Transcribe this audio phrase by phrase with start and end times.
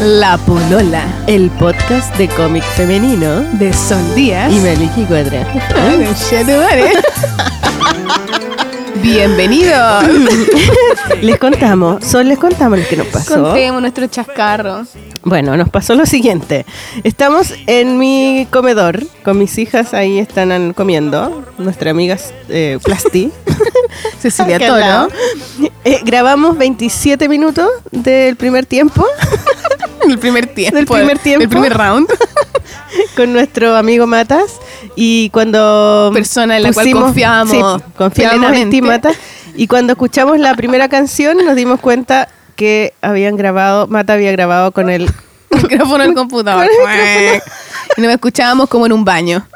[0.00, 5.44] La Polola el podcast de cómic femenino de Sol Díaz y Meliki Cuadra.
[9.02, 10.04] Bienvenidos.
[11.22, 13.42] Les contamos, Sol, les contamos lo que nos pasó.
[13.42, 14.84] Contemos nuestro chascarro.
[15.24, 16.64] Bueno, nos pasó lo siguiente.
[17.02, 21.42] Estamos en mi comedor con mis hijas, ahí están comiendo.
[21.58, 22.16] Nuestra amiga
[22.48, 23.32] eh, Plasti.
[24.20, 25.08] Cecilia Toro.
[25.84, 29.04] Eh, grabamos 27 minutos del primer tiempo
[30.10, 30.76] El primer tiempo.
[30.76, 31.42] Del primer tiempo.
[31.42, 32.08] El primer round.
[33.16, 34.60] con nuestro amigo Matas
[34.96, 37.60] y cuando Persona en la cual confiamos sí,
[37.96, 38.82] confiamos en ti.
[38.82, 39.16] Matas
[39.54, 44.72] y cuando escuchamos la primera canción nos dimos cuenta que habían grabado Mata había grabado
[44.72, 45.10] con el
[45.50, 46.68] micrófono del computador.
[47.96, 49.46] y nos escuchábamos como en un baño.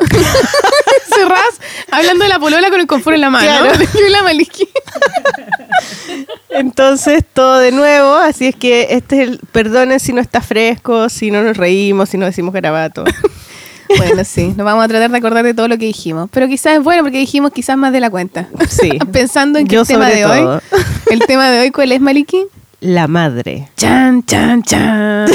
[1.91, 3.47] Hablando de la polola con el confort en la mano.
[3.47, 3.73] Claro.
[3.95, 4.69] Yo la Maliki.
[6.51, 11.09] entonces todo de nuevo así es que este es el perdonen si no está fresco
[11.09, 13.05] si no nos reímos si no decimos garabato
[13.97, 16.31] Bueno, sí, nos vamos a tratar de acordar de todo lo que dijimos.
[16.33, 18.49] Pero quizás es bueno porque dijimos quizás más de la cuenta.
[18.69, 18.91] Sí.
[19.13, 20.61] Pensando en que Yo el tema de hoy.
[21.11, 22.47] El tema de hoy, ¿cuál es, Maliki?
[22.83, 25.27] la madre Chan, chan, chan.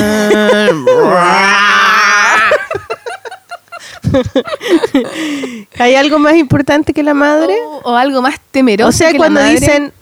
[5.80, 8.90] hay algo más importante que la madre o, o algo más temeroso.
[8.90, 9.60] o sea que cuando la madre.
[9.60, 9.94] dicen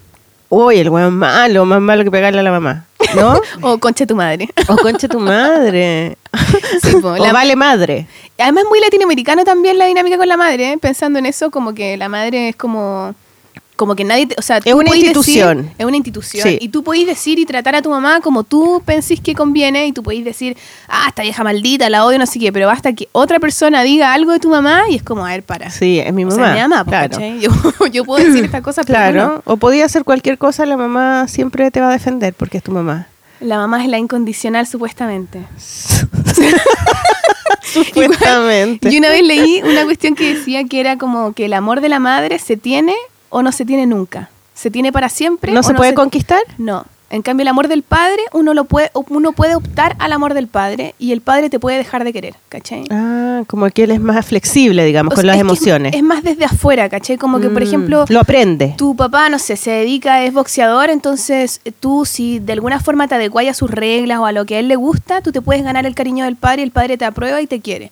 [0.49, 3.39] uy el weón malo más malo que pegarle a la mamá ¿no?
[3.61, 4.49] O concha tu madre.
[4.67, 6.17] O concha tu madre.
[6.81, 8.07] Sí, po, o la- vale madre.
[8.37, 10.77] Además, muy latinoamericano también la dinámica con la madre, ¿eh?
[10.77, 13.15] pensando en eso, como que la madre es como.
[13.75, 14.27] Como que nadie.
[14.27, 15.57] te- o sea, Es tú una podís institución.
[15.63, 16.47] decir- es una institución.
[16.47, 16.57] Sí.
[16.61, 19.87] Y tú podéis decir y tratar a tu mamá como tú pensís que conviene.
[19.87, 20.55] Y tú podéis decir,
[20.87, 22.53] ah, esta vieja maldita, la odio, no sé qué.
[22.53, 25.43] Pero basta que otra persona diga algo de tu mamá y es como, a ver,
[25.43, 25.69] para.
[25.71, 26.53] Sí, es mi O mamá.
[26.53, 27.17] sea, mi mamá, claro.
[27.41, 27.51] Yo,
[27.91, 29.41] yo puedo decir estas cosas, pero Claro.
[29.45, 32.71] O podía hacer cualquier cosa, la mamá siempre te va a defender porque es tu
[32.71, 33.07] mamá.
[33.41, 35.39] La mamá es la incondicional, supuestamente.
[37.61, 38.89] Supuestamente.
[38.89, 41.89] Y una vez leí una cuestión que decía que era como que el amor de
[41.89, 42.93] la madre se tiene
[43.29, 44.29] o no se tiene nunca.
[44.53, 45.51] ¿Se tiene para siempre?
[45.51, 46.41] ¿No o se puede conquistar?
[46.57, 46.85] No.
[47.11, 50.47] En cambio, el amor del padre, uno, lo puede, uno puede optar al amor del
[50.47, 52.83] padre y el padre te puede dejar de querer, ¿cachai?
[52.89, 55.93] Ah, como que él es más flexible, digamos, O con sea, las es emociones.
[55.93, 57.17] Es, más desde afuera, ¿cachai?
[57.17, 58.73] Como que, por Mm, ejemplo, Lo aprende.
[58.77, 63.07] tu papá, no sé, se dedica, es boxeador, entonces eh, tú si de alguna forma
[63.07, 65.41] te adecuas a sus reglas o a lo que a él le gusta, tú te
[65.41, 67.91] puedes ganar el cariño del padre y el padre te aprueba y te quiere.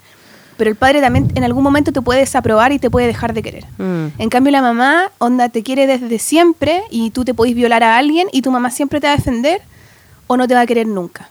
[0.64, 3.44] Pero el padre también en algún momento te puede desaprobar y te puede dejar de
[3.44, 3.66] querer.
[3.78, 4.06] Mm.
[4.18, 7.98] En cambio la mamá, onda, te quiere desde siempre y tú te podés violar a
[7.98, 9.62] alguien y tu mamá siempre te va a defender
[10.26, 11.28] o no te va a querer nunca.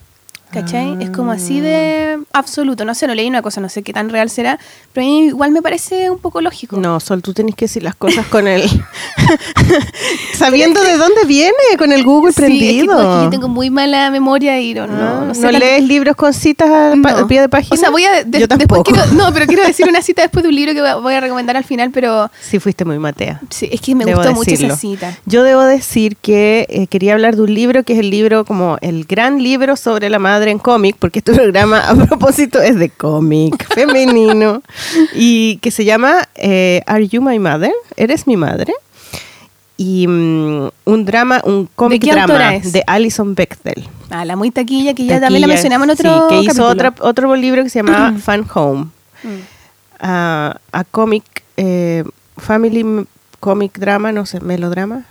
[0.53, 0.97] ¿Cachai?
[1.01, 2.85] Es como así de absoluto.
[2.85, 4.59] No sé, no leí una cosa, no sé qué tan real será,
[4.93, 6.77] pero a mí igual me parece un poco lógico.
[6.77, 8.63] No, Sol, tú tenés que decir las cosas con el...
[10.35, 12.99] Sabiendo de dónde viene, con el Google Sí, prendido.
[13.01, 15.43] es que yo tengo muy mala memoria y no, no, Ah, no sé.
[15.43, 17.27] ¿No lees libros con citas al, No.
[17.29, 17.75] pie de página?
[17.75, 18.25] O sea, voy a.
[18.25, 20.81] de- Yo después quiero- no, pero quiero decir una cita después de un libro que
[21.01, 23.41] voy a- recomendar al final, pero Sí, fuiste muy matea.
[23.51, 24.75] sí, es que me Debo gustó mucho decirlo.
[24.75, 25.19] esa cita.
[25.27, 28.79] Yo debo decir que eh, quería hablar de un libro que es el libro como
[28.81, 32.89] el gran libro sobre la madre en cómic, porque este programa a propósito es de
[32.89, 34.63] cómic femenino
[35.15, 37.73] y que se llama eh, Are You My Mother?
[37.97, 38.73] ¿Eres mi madre?
[39.77, 42.73] Y mm, un drama, un cómic drama es?
[42.73, 43.89] de Alison Bechdel.
[44.11, 46.29] Ah, la muy taquilla que ya también la mencionamos en otro.
[46.29, 48.87] Sí, que hizo otra, otro libro que se llamaba Fan Home.
[49.25, 49.39] Mm.
[50.01, 51.25] a, cómic,
[51.57, 52.05] eh,
[52.37, 53.07] family
[53.41, 55.05] comic drama, no sé, melodrama.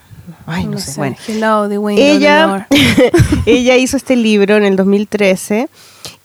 [0.45, 0.93] Ay, no, sé.
[0.97, 3.11] Bueno, Hello, the window, ella, the
[3.45, 5.67] ella hizo este libro en el 2013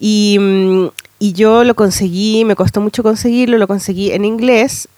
[0.01, 0.87] y, mm,
[1.19, 4.89] y yo lo conseguí, me costó mucho conseguirlo, lo conseguí en inglés.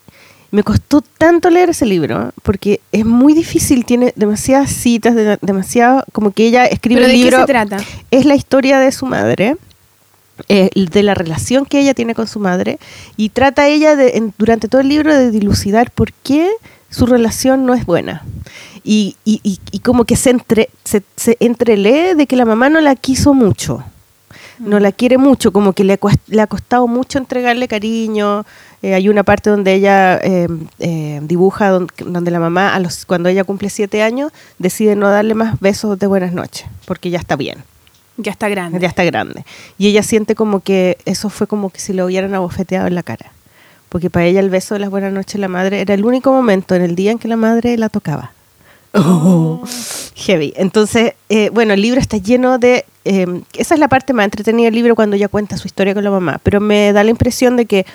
[0.50, 6.02] Me costó tanto leer ese libro porque es muy difícil, tiene demasiadas citas, de- demasiado,
[6.12, 7.76] como que ella escribe ¿Pero el de libro qué se trata?
[8.10, 9.56] es la historia de su madre,
[10.48, 12.78] eh, de la relación que ella tiene con su madre,
[13.18, 16.48] y trata ella de, en- durante todo el libro de dilucidar por qué
[16.90, 18.22] su relación no es buena.
[18.84, 22.68] Y, y- y- y como que se, entre, se, se entrelee de que la mamá
[22.70, 23.82] no la quiso mucho,
[24.58, 25.98] no la quiere mucho, como que le,
[26.28, 28.44] le ha costado mucho entregarle cariño.
[28.82, 30.48] Eh, hay una parte donde ella eh,
[30.78, 35.08] eh, dibuja don- donde, la mamá, a los, cuando ella cumple siete años, decide no
[35.10, 37.58] darle más besos de buenas noches, porque ya está bien.
[38.16, 38.80] Ya está grande.
[38.80, 39.44] Ya está grande.
[39.78, 43.02] Y ella siente como que eso fue como que si lo hubieran abofeteado en la
[43.04, 43.30] cara.
[43.88, 46.32] Porque para ella el beso de las buenas noches de la madre era el único
[46.32, 48.32] momento en el día en que la madre la tocaba.
[48.94, 49.62] Oh,
[50.14, 50.52] heavy.
[50.56, 52.84] Entonces, eh, bueno, el libro está lleno de...
[53.04, 56.04] eh, esa es la parte más entretenida del libro cuando ella cuenta su historia con
[56.04, 56.40] la mamá.
[56.42, 57.86] Pero me da la impresión de que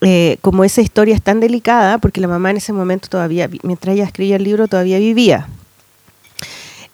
[0.00, 3.94] eh, como esa historia es tan delicada, porque la mamá en ese momento todavía, mientras
[3.94, 5.48] ella escribía el libro, todavía vivía,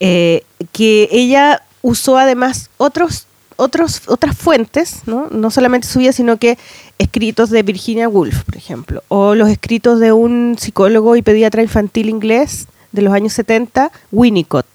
[0.00, 0.42] eh,
[0.72, 5.28] que ella usó además otros otros, otras fuentes, ¿no?
[5.30, 6.58] no solamente su vida, sino que
[6.98, 12.08] escritos de Virginia Woolf, por ejemplo, o los escritos de un psicólogo y pediatra infantil
[12.08, 14.66] inglés de los años 70, Winnicott.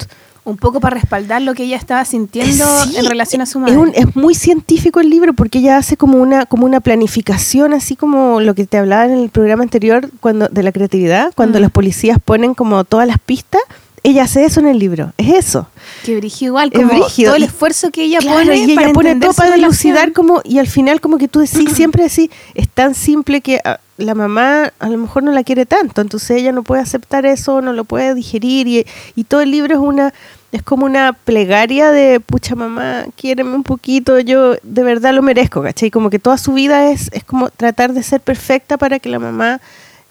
[0.45, 3.73] Un poco para respaldar lo que ella estaba sintiendo Sí, en relación a su madre.
[3.73, 7.73] Es, un- es muy científico el libro porque ella hace como una, como una planificación,
[7.73, 11.59] así como lo que te hablaba en el programa anterior cuando, de la creatividad, cuando
[11.59, 11.61] Mm.
[11.61, 13.61] los policías ponen como todas las pistas.
[14.03, 15.67] Ella hace eso en el libro, es eso.
[16.03, 19.15] que brígido igual, como todo el esfuerzo que ella Claro, pone y ella para pone
[19.15, 22.95] todo para dilucidar como y al final como que tú decís siempre decís es tan
[22.95, 26.63] simple que ah, la mamá a lo mejor no la quiere tanto entonces ella no
[26.63, 28.85] puede aceptar eso no lo puede digerir y,
[29.15, 30.13] y todo el libro es una
[30.51, 35.61] es como una plegaria de pucha mamá quiéreme un poquito yo de verdad lo merezco
[35.61, 35.91] ¿cachai?
[35.91, 39.19] como que toda su vida es es como tratar de ser perfecta para que la
[39.19, 39.59] mamá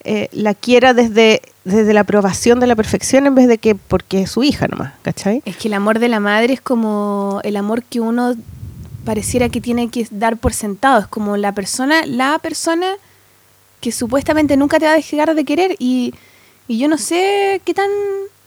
[0.05, 4.23] eh, la quiera desde desde la aprobación de la perfección en vez de que porque
[4.23, 5.43] es su hija nomás ¿cachai?
[5.45, 8.35] Es que el amor de la madre es como el amor que uno
[9.05, 11.01] pareciera que tiene que dar por sentado.
[11.01, 12.87] Es como la persona, la persona
[13.81, 16.13] que supuestamente nunca te va a dejar de querer y,
[16.67, 17.89] y yo no sé qué tan...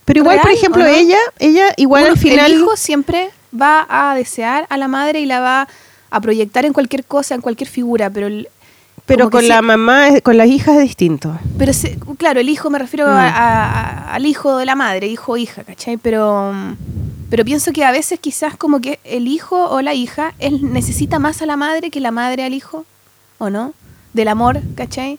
[0.04, 2.52] Pero igual, por ejemplo, ella, ella igual al final.
[2.52, 5.68] El hijo siempre va a desear a la madre y la va
[6.10, 8.26] a proyectar en cualquier cosa, en cualquier figura, pero...
[8.26, 8.48] el-
[9.16, 11.38] pero con sí- la mamá, con las hijas es distinto.
[11.58, 13.10] Pero se- claro, el hijo me refiero Mm.
[13.10, 15.96] a- a- al hijo de la madre, hijo o hija, ¿cachai?
[15.96, 16.74] Pero, mm,
[17.30, 21.18] pero pienso que a veces quizás como que el hijo o la hija él necesita
[21.18, 22.84] más a la madre que la madre al hijo,
[23.38, 23.74] ¿o no?
[24.12, 25.18] Del amor, ¿cachai?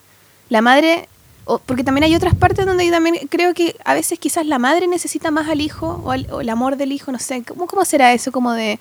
[0.49, 1.07] La madre,
[1.45, 4.59] o- porque también hay otras partes donde yo también creo que a veces quizás la
[4.59, 7.65] madre necesita más al hijo o, al- o el amor del hijo, no sé, ¿cómo,
[7.67, 8.31] cómo será eso?
[8.31, 8.79] Como de...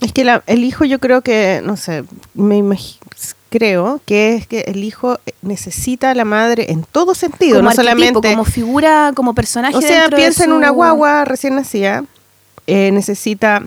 [0.00, 2.96] Es que la- el hijo, yo creo que, no sé, me imagi-
[3.52, 7.74] creo que es que el hijo necesita a la madre en todo sentido, como no
[7.76, 8.30] solamente.
[8.30, 12.04] como figura, como personaje o sea, piensa en una guagua recién nacida,
[12.66, 13.62] eh, necesita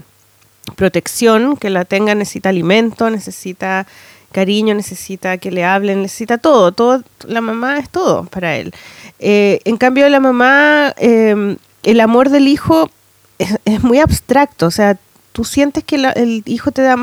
[0.76, 3.86] protección, que la tenga, necesita alimento, necesita
[4.32, 8.74] cariño, necesita que le hablen, necesita todo, todo, la mamá es todo para él.
[9.20, 12.90] Eh, en cambio, la mamá, eh, el amor del hijo
[13.38, 14.98] es, es muy abstracto, o sea,
[15.32, 16.96] tú sientes que la- el hijo te da,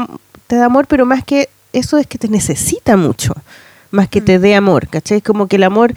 [0.46, 3.34] te da amor, pero más que eso es que te necesita mucho,
[3.90, 5.20] más que te dé amor, ¿cachai?
[5.20, 5.94] Como que el amor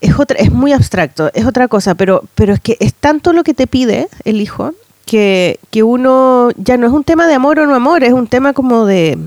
[0.00, 3.44] es otra, es muy abstracto, es otra cosa, pero, pero es que es tanto lo
[3.44, 4.72] que te pide el hijo
[5.06, 8.26] que, que uno ya no es un tema de amor o no amor, es un
[8.26, 9.18] tema como de,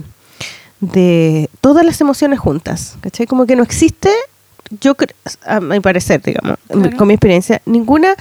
[0.80, 3.28] de todas las emociones juntas, ¿cachai?
[3.28, 4.10] Como que no existe,
[4.82, 4.96] yo
[5.46, 6.98] a mi parecer, digamos, Claro.
[6.98, 8.16] con mi experiencia, ninguna,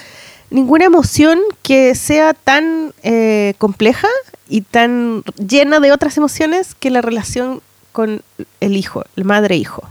[0.53, 4.09] ninguna emoción que sea tan eh, compleja
[4.49, 7.61] y tan llena de otras emociones que la relación
[7.93, 8.23] con
[8.61, 9.83] el hijo, el madre-hijo.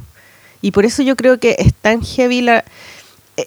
[0.62, 2.64] Y por eso yo creo que es tan heavy la,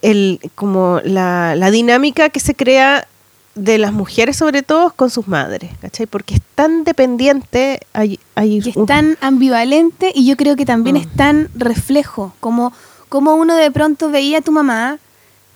[0.03, 3.07] el, como la, la dinámica que se crea
[3.55, 6.07] de las mujeres sobre todo con sus madres, ¿cachai?
[6.07, 10.67] Porque es tan dependiente, hay, hay Y es un- tan ambivalente y yo creo que
[10.67, 11.01] también Mm.
[11.01, 12.73] es tan reflejo, como,
[13.09, 14.99] como uno de pronto veía a tu mamá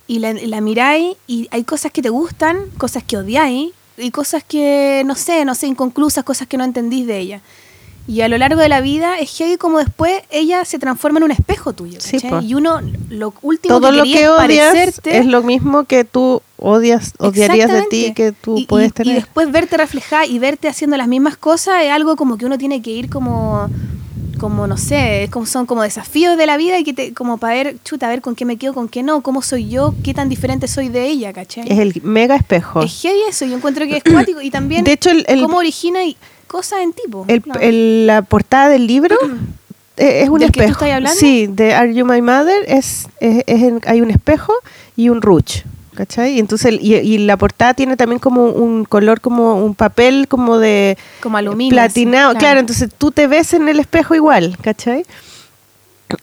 [0.09, 4.43] y la, la miráis y hay cosas que te gustan, cosas que odiáis y cosas
[4.43, 7.41] que, no sé, no sé, inconclusas, cosas que no entendís de ella.
[8.07, 11.25] Y a lo largo de la vida es heavy como después ella se transforma en
[11.25, 12.01] un espejo tuyo.
[12.01, 15.19] Sí, y uno, lo último todo que lo que odias parecerte.
[15.19, 19.13] es lo mismo que tú odias, odiarías de ti que tú y, puedes y- tener.
[19.13, 22.57] Y después verte reflejada y verte haciendo las mismas cosas es algo como que uno
[22.57, 23.69] tiene que ir como,
[24.39, 27.39] como no sé, es como, son como desafíos de la vida y que te, como
[27.39, 29.95] para ver, chuta, a ver con qué me quedo, con qué no, cómo soy yo,
[30.03, 31.65] qué tan diferente soy de ella, ¿cachai?
[31.71, 32.83] es el mega espejo.
[32.83, 35.59] Es heavy eso, yo encuentro que es cuático y también De hecho, el, el- cómo
[35.59, 36.17] origina y
[36.47, 37.27] cosas en tipo.
[37.29, 39.17] el- la portada del libro
[39.97, 40.85] eh, es un ¿Del que tú espejo.
[40.85, 41.19] estás hablando?
[41.21, 44.53] Sí, de Are You My Mother es, es- es hay un espejo
[44.97, 45.63] y un ruch.
[45.99, 46.35] ¿Cachai?
[46.35, 50.59] Y entonces y, y la portada tiene también como un color como un papel como
[50.59, 51.73] de como aluminio.
[51.73, 52.61] platinado, claro.
[52.61, 55.05] entonces tú te ves en el espejo igual, ¿cachai?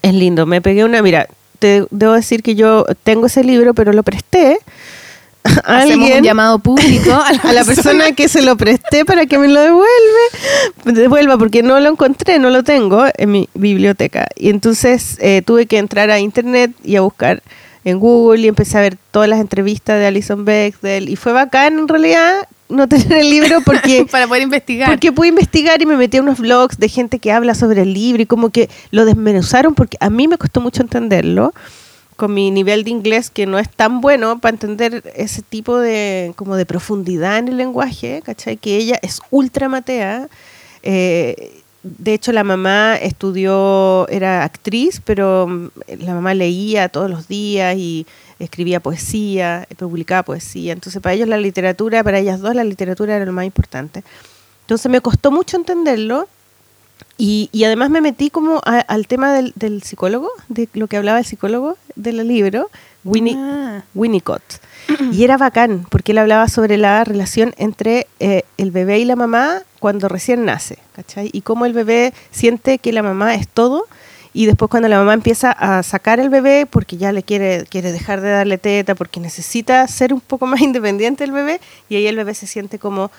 [0.00, 1.28] Es lindo, me pegué una, mira,
[1.58, 4.60] te debo decir que yo tengo ese libro, pero lo presté
[5.44, 9.04] a Hacemos alguien, un llamado público a la, a la persona que se lo presté
[9.04, 13.50] para que me lo devuelve, devuelva, porque no lo encontré, no lo tengo en mi
[13.52, 14.26] biblioteca.
[14.36, 17.42] Y entonces eh, tuve que entrar a internet y a buscar
[17.86, 21.78] en Google y empecé a ver todas las entrevistas de Alison Bechdel y fue bacán
[21.78, 24.90] en realidad no tener el libro porque para poder investigar.
[24.90, 27.94] porque pude investigar y me metí a unos blogs de gente que habla sobre el
[27.94, 31.54] libro y como que lo desmenuzaron porque a mí me costó mucho entenderlo
[32.16, 36.32] con mi nivel de inglés que no es tan bueno para entender ese tipo de
[36.34, 38.56] como de profundidad en el lenguaje, ¿cachai?
[38.56, 40.28] Que ella es ultra matea.
[40.82, 41.62] eh,
[41.98, 45.68] de hecho, la mamá estudió, era actriz, pero mm,
[46.00, 48.06] la mamá leía todos los días y
[48.38, 50.72] escribía poesía, publicaba poesía.
[50.72, 54.02] Entonces, para ellos la literatura, para ellas dos, la literatura era lo más importante.
[54.62, 56.28] Entonces me costó mucho entenderlo
[57.18, 60.96] y, y además me metí como a- al tema del, del psicólogo, de lo que
[60.96, 62.68] hablaba el psicólogo del libro,
[63.04, 63.84] Winnie, Ah.
[63.94, 64.42] Winnicott.
[65.12, 69.16] Y era bacán, porque él hablaba sobre la relación entre eh, el bebé y la
[69.16, 71.30] mamá cuando recién nace, ¿cachai?
[71.32, 73.84] Y cómo el bebé siente que la mamá es todo,
[74.32, 77.90] y después cuando la mamá empieza a sacar el bebé porque ya le quiere, quiere
[77.90, 82.06] dejar de darle teta, porque necesita ser un poco más independiente el bebé, y ahí
[82.06, 83.10] el bebé se siente como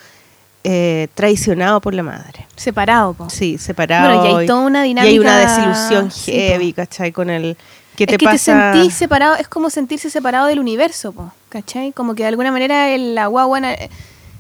[0.64, 2.46] eh, traicionado por la madre.
[2.56, 3.30] Separado, po.
[3.30, 4.20] Sí, separado.
[4.22, 7.12] Bueno, y hay toda una Y hay una dinámica- desilusión sí, heavy, ¿cachai?
[7.12, 7.56] Con el...
[8.06, 8.72] ¿Qué es que pasa?
[8.72, 11.92] te sentís separado, es como sentirse separado del universo, po, ¿cachai?
[11.92, 13.76] Como que de alguna manera el- la guagua na-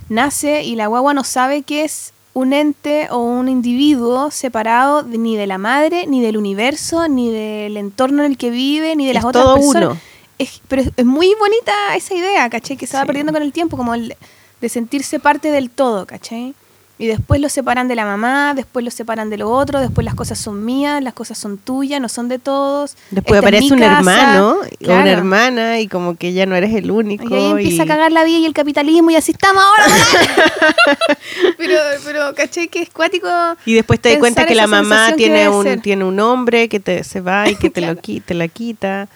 [0.09, 5.17] nace y la guagua no sabe que es un ente o un individuo separado de-
[5.17, 9.07] ni de la madre, ni del universo, ni del entorno en el que vive, ni
[9.07, 9.83] de las Es otras todo personas.
[9.91, 9.97] uno.
[10.37, 12.77] Es, pero es, es muy bonita esa idea, ¿cachai?
[12.77, 13.07] Que se va Sí.
[13.07, 14.15] perdiendo con el tiempo, como el
[14.61, 16.53] de sentirse parte del todo, ¿cachai?
[16.99, 20.15] Y después lo separan de la mamá, después lo separan de lo otro, después las
[20.15, 22.95] cosas son mías, las cosas son tuyas, no son de todos.
[23.11, 23.97] Después Esta es aparece un casa.
[23.99, 24.55] hermano
[24.87, 27.29] o una hermana y como que ya no eres el único.
[27.29, 29.83] Y ahí empieza y- a cagar la vida y el capitalismo y así estamos ahora.
[31.57, 31.75] pero,
[32.05, 32.67] pero, ¿cachai?
[32.67, 33.27] Que es cuático.
[33.65, 37.03] Y después te das cuenta que la mamá tiene un, tiene un hombre que te,
[37.03, 39.07] se va y que te, lo, qui- te la quita.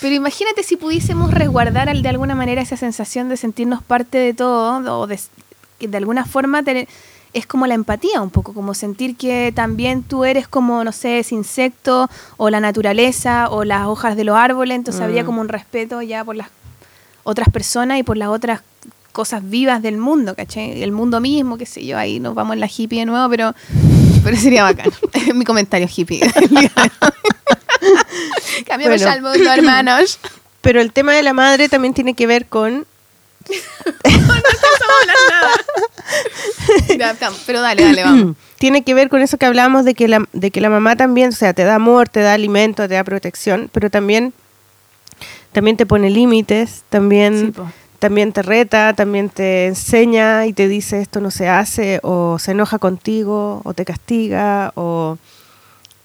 [0.00, 4.34] Pero imagínate si pudiésemos resguardar al- de alguna manera esa sensación de sentirnos parte de
[4.34, 5.18] todo o de,
[5.80, 6.88] de alguna forma tener-
[7.34, 11.18] es como la empatía un poco, como sentir que también tú eres como, no sé,
[11.20, 15.04] ese insecto o la naturaleza o las hojas de los árboles, entonces Mm.
[15.04, 16.48] habría como un respeto ya por las
[17.24, 18.60] otras personas y por las otras
[19.12, 20.82] cosas vivas del mundo, ¿cachai?
[20.82, 23.54] El mundo mismo, qué sé yo, ahí nos vamos en la hippie de nuevo, pero,
[24.24, 24.90] pero sería bacán.
[25.34, 26.20] Mi comentario hippie.
[28.66, 29.12] Cambiamos Bueno.
[29.12, 30.18] al mundo, hermanos.
[30.60, 32.86] Pero el tema de la madre también tiene que ver con...
[36.98, 38.36] Ya, tam- pero dale, dale, vamos.
[38.58, 41.30] tiene que ver con eso que hablábamos de que la, de que la mamá también,
[41.30, 44.32] o sea, te da amor, te da alimento, te da protección, pero también,
[45.52, 47.62] también te pone límites, también, Sí,
[47.98, 52.52] también te reta, también te enseña y te dice esto no se hace, o se
[52.52, 55.18] enoja contigo, o te castiga, o,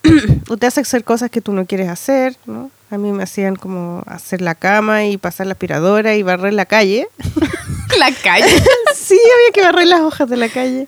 [0.49, 2.71] o te hace hacer cosas que tú no quieres hacer, ¿no?
[2.89, 6.65] A mí me hacían como hacer la cama y pasar la aspiradora y barrer la
[6.65, 7.07] calle.
[7.97, 8.45] La calle.
[8.95, 10.87] sí, había que barrer las hojas de la calle.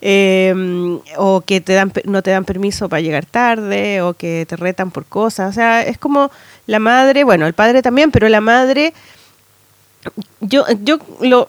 [0.00, 4.56] Eh, o que te dan, no te dan permiso para llegar tarde, o que te
[4.56, 5.50] retan por cosas.
[5.50, 6.30] O sea, es como
[6.66, 8.94] la madre, bueno, el padre también, pero la madre.
[10.40, 11.48] Yo, yo lo.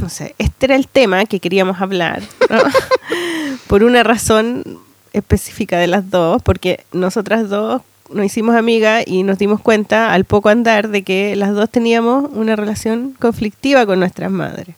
[0.00, 2.22] No sé, este era el tema que queríamos hablar.
[2.48, 2.58] ¿no?
[3.66, 4.78] por una razón
[5.18, 10.24] específica de las dos, porque nosotras dos nos hicimos amigas y nos dimos cuenta al
[10.24, 14.76] poco andar de que las dos teníamos una relación conflictiva con nuestras madres.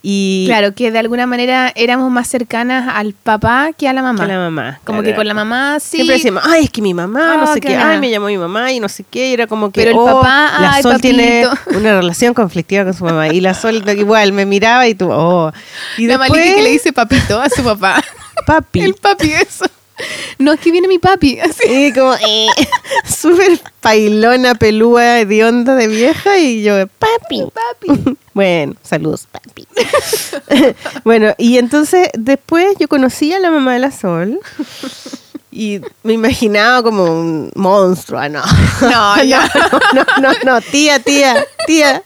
[0.00, 4.22] Y Claro, que de alguna manera éramos más cercanas al papá que a la mamá.
[4.26, 4.80] que la mamá.
[4.84, 5.12] Como claro.
[5.12, 5.96] que con la mamá sí.
[5.96, 8.38] Siempre decimos, ay, es que mi mamá, no Ah, sé qué, ay, me llamó mi
[8.38, 10.82] mamá y no sé qué, y era como que, Pero el oh, papá, la ay,
[10.82, 14.94] Sol tiene una relación conflictiva con su mamá, y la Sol igual me miraba y
[14.94, 15.50] tú, oh.
[15.96, 18.00] Y la después, que le dice papito a su papá.
[18.46, 18.80] papi.
[18.82, 19.64] El papi, eso.
[20.38, 21.38] No, es que viene mi papi.
[21.40, 21.62] Así.
[21.68, 22.46] Y como, eh,
[23.04, 27.44] súper pailona, pelúa, de onda de vieja, y yo, papi.
[27.52, 28.16] Papi.
[28.38, 29.66] Bueno, saludos, papi.
[31.02, 34.38] bueno, y entonces después yo conocí a la mamá de la Sol
[35.50, 38.42] y me imaginaba como un monstruo, ah, no.
[38.80, 39.50] No, ya.
[39.92, 42.04] no, no, no, tía, tía, tía.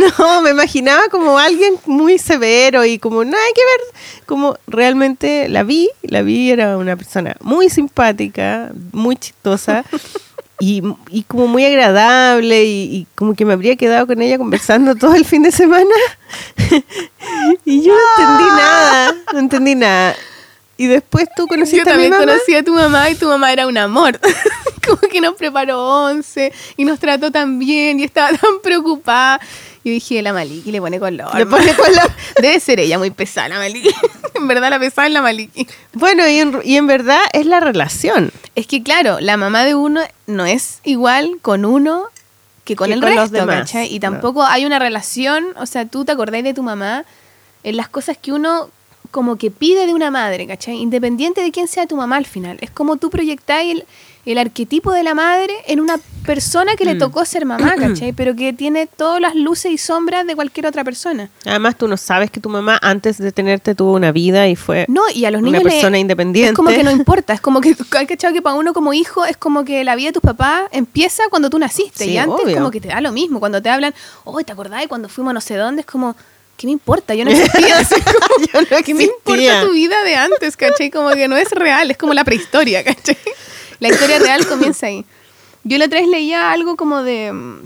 [0.18, 5.62] No, me imaginaba como alguien muy severo y como nada que ver, como realmente la
[5.62, 9.84] vi, la vi, era una persona muy simpática, muy chistosa
[10.60, 14.94] y, y como muy agradable y, y como que me habría quedado con ella conversando
[14.94, 15.94] todo el fin de semana
[17.64, 20.14] y yo no entendí nada, no entendí nada.
[20.76, 22.24] Y después tú Yo conociste a mi también mamá.
[22.24, 24.18] conocí a tu mamá y tu mamá era un amor.
[24.86, 29.38] Como que nos preparó once y nos trató tan bien y estaba tan preocupada.
[29.82, 31.34] Y dije, la Maliki le pone color.
[31.34, 32.10] Le pone color.
[32.40, 33.88] Debe ser ella muy pesada, la Maliki.
[34.34, 35.66] en verdad la pesada es la Maliki.
[35.94, 38.30] Bueno, y en, y en verdad es la relación.
[38.54, 42.04] Es que claro, la mamá de uno no es igual con uno
[42.64, 43.86] que con Que el con resto, los demás, ¿cachai?
[43.86, 44.00] Y no.
[44.00, 47.04] tampoco hay una relación, o sea, tú te acordás de tu mamá
[47.62, 48.70] en las cosas que uno
[49.10, 50.76] como que pide de una madre, ¿cachai?
[50.76, 52.58] Independiente de quién sea tu mamá al final.
[52.60, 53.86] Es como tú proyectáis el,
[54.26, 56.98] el arquetipo de la madre en una persona que le Mm.
[56.98, 58.12] tocó ser mamá, ¿cachai?
[58.12, 61.30] Pero que tiene todas las luces y sombras de cualquier otra persona.
[61.46, 64.84] Además, tú no sabes que tu mamá antes de tenerte tuvo una vida y fue
[64.88, 66.50] No, y a los una niños le- persona independiente.
[66.50, 69.24] Es como que no importa, es como que, ¿hay cachado que para uno como hijo
[69.24, 72.44] es como que la vida de tus papás empieza cuando tú naciste Sí, y antes
[72.44, 72.56] obvio.
[72.56, 75.30] como que te da lo mismo, cuando te hablan, oh, ¿te acordás de cuando fuimos
[75.30, 75.80] a no sé dónde?
[75.80, 76.14] Es como,
[76.58, 77.14] ¿qué me importa?
[77.14, 77.74] Yo no existía.
[77.88, 80.90] Como, Yo no ¿Qué me importa tu vida de antes, cachai?
[80.90, 83.16] Como que no es real, es como la prehistoria, cachai?
[83.80, 85.04] La historia real comienza ahí.
[85.64, 87.32] Yo la otra vez leía algo como de...
[87.32, 87.58] mm,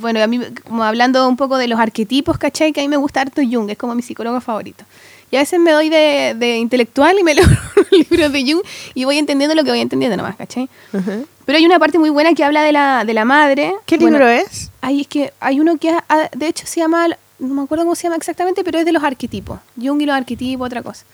[0.00, 2.72] Bueno, a mí, como hablando un poco de los arquetipos, ¿cachai?
[2.72, 4.84] Que a mí me gusta harto Jung, es como mi psicólogo favorito.
[5.30, 7.44] Y a veces me doy de, de intelectual y me leo
[7.90, 8.62] libros de Jung
[8.94, 10.68] y voy entendiendo lo que voy entendiendo nomás, ¿cachai?
[10.92, 11.26] Ujú.
[11.44, 13.74] Pero hay una parte muy buena que habla de la, de la madre.
[13.86, 14.70] ¿Qué Bueno, libro es?
[14.80, 17.08] Ay, es que hay uno que, ha- ha- de hecho, se llama,
[17.38, 19.58] no me acuerdo cómo se llama exactamente, pero es de los arquetipos.
[19.80, 21.04] Jung y los arquetipos, otra cosa.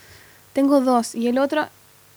[0.52, 1.14] Tengo dos.
[1.14, 1.66] Y el otro,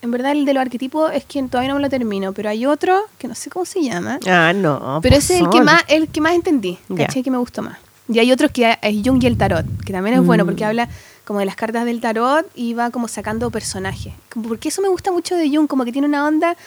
[0.01, 2.65] en verdad, el de los arquetipos es quien todavía no me lo termino, pero hay
[2.65, 4.19] otro que no sé cómo se llama.
[4.27, 4.99] Ah, no.
[5.01, 6.77] pero ese es el que más, el que más entendí.
[6.97, 7.23] ¿cachai?
[7.23, 7.77] Que me gustó más.
[8.09, 10.47] Y hay otros que es Jung y el tarot, que también es bueno Mm.
[10.47, 10.89] porque habla
[11.23, 14.13] como de las cartas del tarot y va como sacando personajes.
[14.47, 16.57] Porque eso me gusta mucho de Jung, como que tiene una onda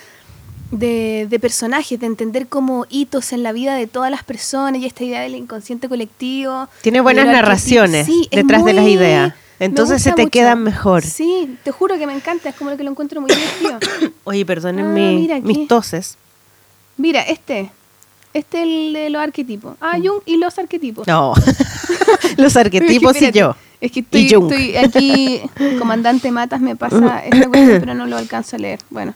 [0.70, 4.86] de, de personajes, de entender como hitos en la vida de todas las personas y
[4.86, 6.68] esta idea del inconsciente colectivo.
[6.82, 9.34] Tiene buenas narraciones Sí, detrás de las ideas.
[9.64, 10.30] Entonces se te mucho.
[10.30, 11.02] quedan mejor.
[11.02, 13.78] Sí, te juro que me encanta, es como lo que lo encuentro muy divertido.
[14.24, 14.86] Oye, perdonen
[15.30, 16.16] Ah, mis toses.
[16.96, 17.70] Mira, este.
[18.32, 19.76] Este es el de los arquetipos.
[19.80, 21.06] Ah, Jung y los arquetipos.
[21.06, 21.34] No.
[22.36, 23.56] Los arquetipos y Espérate, yo.
[23.80, 25.40] Es que estoy, estoy aquí,
[25.78, 28.80] comandante Matas me pasa esta cuestión, pero no lo alcanzo a leer.
[28.90, 29.14] Bueno.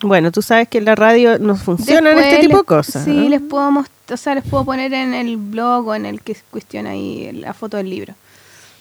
[0.00, 3.04] Bueno, tú sabes que en la radio no funcionan Después este tipo de cosas.
[3.04, 3.28] Sí, ¿no?
[3.30, 6.36] les puedo most- o sea, les puedo poner en el blog o en el que
[6.50, 8.14] cuestiona ahí la foto del libro.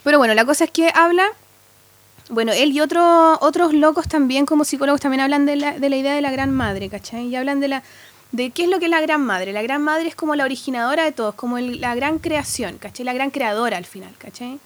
[0.03, 1.25] Pero bueno, la cosa es que habla,
[2.29, 5.95] bueno, él y otro, otros locos también como psicólogos también hablan de la, de la
[5.95, 7.27] idea de la gran madre, ¿cachai?
[7.27, 7.83] Y hablan de la
[8.31, 9.53] de qué es lo que es la gran madre.
[9.53, 13.05] La gran madre es como la originadora de todos, como el- la gran creación, ¿cachai?
[13.05, 14.60] La gran creadora al final, ¿cachai?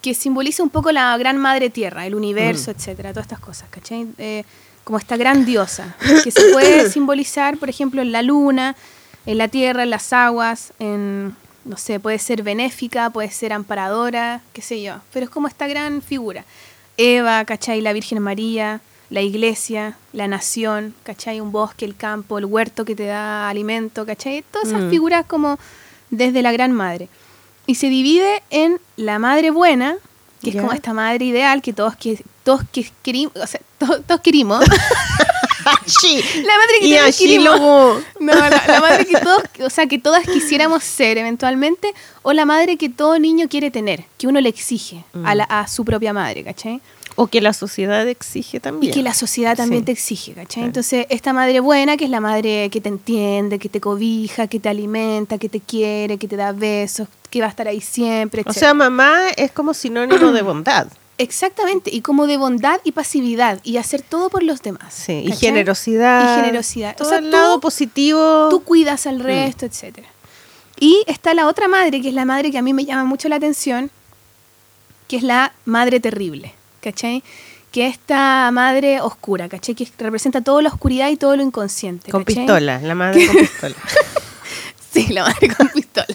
[0.00, 4.06] que simboliza un poco la gran madre tierra, el universo, etcétera, todas estas cosas, ¿cachai?
[4.18, 4.44] Eh,
[4.84, 8.76] como esta gran diosa, que se puede simbolizar, por ejemplo, en la luna,
[9.26, 11.34] en la tierra, en las aguas, en,
[11.68, 15.66] no sé, puede ser benéfica, puede ser amparadora, qué sé yo, pero es como esta
[15.68, 16.44] gran figura.
[16.96, 17.80] Eva, ¿cachai?
[17.80, 21.40] La Virgen María, la iglesia, la nación, ¿cachai?
[21.40, 24.44] Un bosque, el campo, el huerto que te da alimento, ¿cachai?
[24.50, 24.90] Todas esas Mm.
[24.90, 25.58] figuras como
[26.10, 27.08] desde la gran madre.
[27.66, 29.96] Y se divide en la madre buena,
[30.42, 34.20] que es como esta madre ideal que todos, que, todos que querimos, o sea, todos
[34.22, 34.64] querimos.
[36.36, 36.90] La madre que Y
[38.20, 42.44] No, la, la madre que todos, o sea, que todas quisiéramos ser eventualmente, o la
[42.44, 46.12] madre que todo niño quiere tener, que uno le exige a, la- a su propia
[46.12, 46.80] madre, ¿cachai?
[47.20, 48.94] O que la sociedad exige Y también.
[48.94, 49.86] que la sociedad también Sí.
[49.86, 50.62] te exige, ¿cachai?
[50.62, 54.60] Entonces, esta madre buena, que es la madre que te entiende, que te cobija, que
[54.60, 58.42] te alimenta, que te quiere, que te da besos, que va a estar ahí siempre,
[58.46, 60.86] O sea, mamá es como sinónimo de bondad.
[61.18, 64.94] Exactamente, y como de bondad y pasividad, y hacer todo por los demás.
[64.94, 66.32] Sí, y generosidad.
[66.32, 66.92] Y generosidad.
[66.94, 68.48] O Todo sea, el tú- lado positivo.
[68.50, 69.08] Tú cuidas Mm.
[69.08, 70.08] al resto, etcétera.
[70.78, 73.28] Y está la otra madre, que es la madre que a mí me llama mucho
[73.28, 73.90] la atención,
[75.08, 77.24] que es la madre terrible, ¿cachai?
[77.72, 79.74] Que es esta madre oscura, ¿cachai?
[79.74, 82.12] Que representa toda la oscuridad y todo lo inconsciente.
[82.12, 83.74] con pistola, la madre con pistola.
[84.92, 86.06] Sí, la madre con pistola.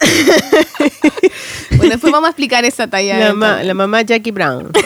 [1.76, 3.18] bueno, después vamos a explicar esa talla.
[3.18, 4.70] la, ma- la mamá Jackie Brown.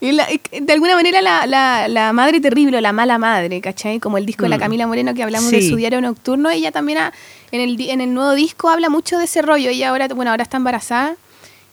[0.00, 3.98] Y la- de alguna manera la, la- la madre terrible o la mala madre, ¿cachai?
[3.98, 4.60] Como el disco de la Mm.
[4.60, 7.12] Camila Moreno que hablamos de su diario nocturno, ella también ha-
[7.50, 9.70] en, el, en el nuevo disco habla mucho de ese rollo.
[9.70, 11.16] Ella ahora, bueno, ahora está embarazada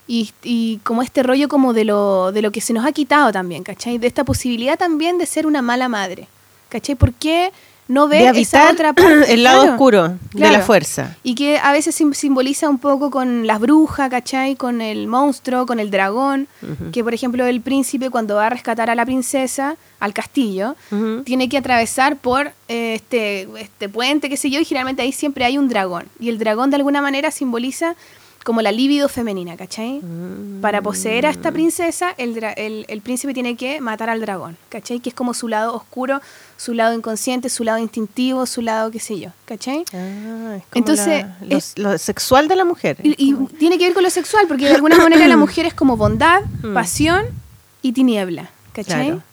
[0.07, 3.31] y, y como este rollo como de lo, de lo que se nos ha quitado
[3.31, 3.97] también, ¿cachai?
[3.97, 6.27] De esta posibilidad también de ser una mala madre,
[6.69, 6.95] ¿cachai?
[6.95, 7.51] ¿Por qué
[7.87, 9.33] no ver de esa otra parte?
[9.33, 9.73] el lado Claro.
[9.73, 11.15] oscuro de la fuerza.
[11.23, 14.55] Y que a veces sim- simboliza un poco con las brujas, ¿cachai?
[14.55, 16.47] Con el monstruo, con el dragón.
[16.91, 20.75] Que, por ejemplo, el príncipe cuando va a rescatar a la princesa al castillo,
[21.25, 25.45] tiene que atravesar por eh, este, este puente, qué sé yo, y generalmente ahí siempre
[25.45, 26.05] hay un dragón.
[26.19, 27.95] Y el dragón de alguna manera simboliza
[28.43, 30.01] como la libido femenina, ¿cachai?
[30.01, 30.59] Mm.
[30.59, 34.99] Para poseer a esta princesa, el, el, el príncipe tiene que matar al dragón, ¿cachai?
[34.99, 36.19] Que es como su lado oscuro,
[36.57, 39.83] su lado inconsciente, su lado instintivo, su lado qué sé yo, ¿cachai?
[39.93, 42.97] Ah, es como Entonces, la- los- lo, sexual de la mujer.
[43.03, 45.73] Y, y tiene que ver con lo sexual, porque de alguna manera la mujer es
[45.73, 46.73] como bondad, Mm.
[46.73, 47.25] pasión
[47.81, 49.07] y tiniebla, ¿cachai?
[49.07, 49.23] Claro.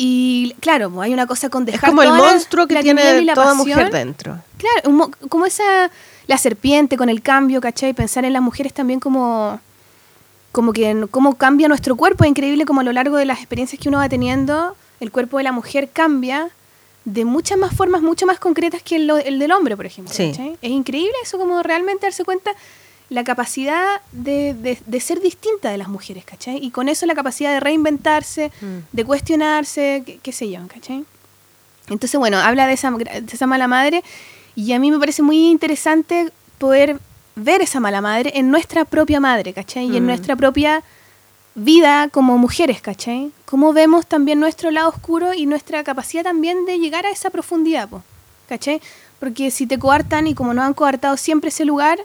[0.00, 2.74] Y claro, pues, hay una cosa con es dejar como el toda la- monstruo que
[2.74, 3.66] la tiene la toda pasión.
[3.68, 4.38] mujer dentro.
[4.56, 5.90] Claro, un mo- como esa,
[6.28, 7.92] la serpiente con el cambio, ¿cachai?
[7.94, 9.60] Pensar en las mujeres también como,
[10.52, 12.22] como que cómo cambia nuestro cuerpo.
[12.24, 15.38] Es increíble como a lo largo de las experiencias que uno va teniendo, el cuerpo
[15.38, 16.48] de la mujer cambia
[17.04, 20.12] de muchas más formas, mucho más concretas que el, lo- el del hombre, por ejemplo.
[20.14, 22.50] Es increíble eso, como realmente darse cuenta
[23.08, 26.58] la capacidad de, de- de ser distinta de las mujeres, ¿cachai?
[26.62, 28.78] Y con eso la capacidad de reinventarse, Mm.
[28.92, 31.04] de cuestionarse, qué, qué sé yo, ¿cachai?
[31.88, 34.02] Entonces, bueno, habla de esa, de esa mala madre
[34.54, 36.98] y a mí me parece muy interesante poder
[37.34, 39.86] ver esa mala madre en nuestra propia madre, ¿cachai?
[39.86, 40.06] Y en Mm.
[40.08, 40.82] nuestra propia
[41.58, 43.30] vida como mujeres, ¿cachai?
[43.44, 47.88] Cómo vemos también nuestro lado oscuro y nuestra capacidad también de llegar a esa profundidad,
[47.88, 48.02] po,
[48.48, 48.80] ¿cachai?
[49.20, 51.98] Porque si te coartan y como nos han coartado siempre ese lugar,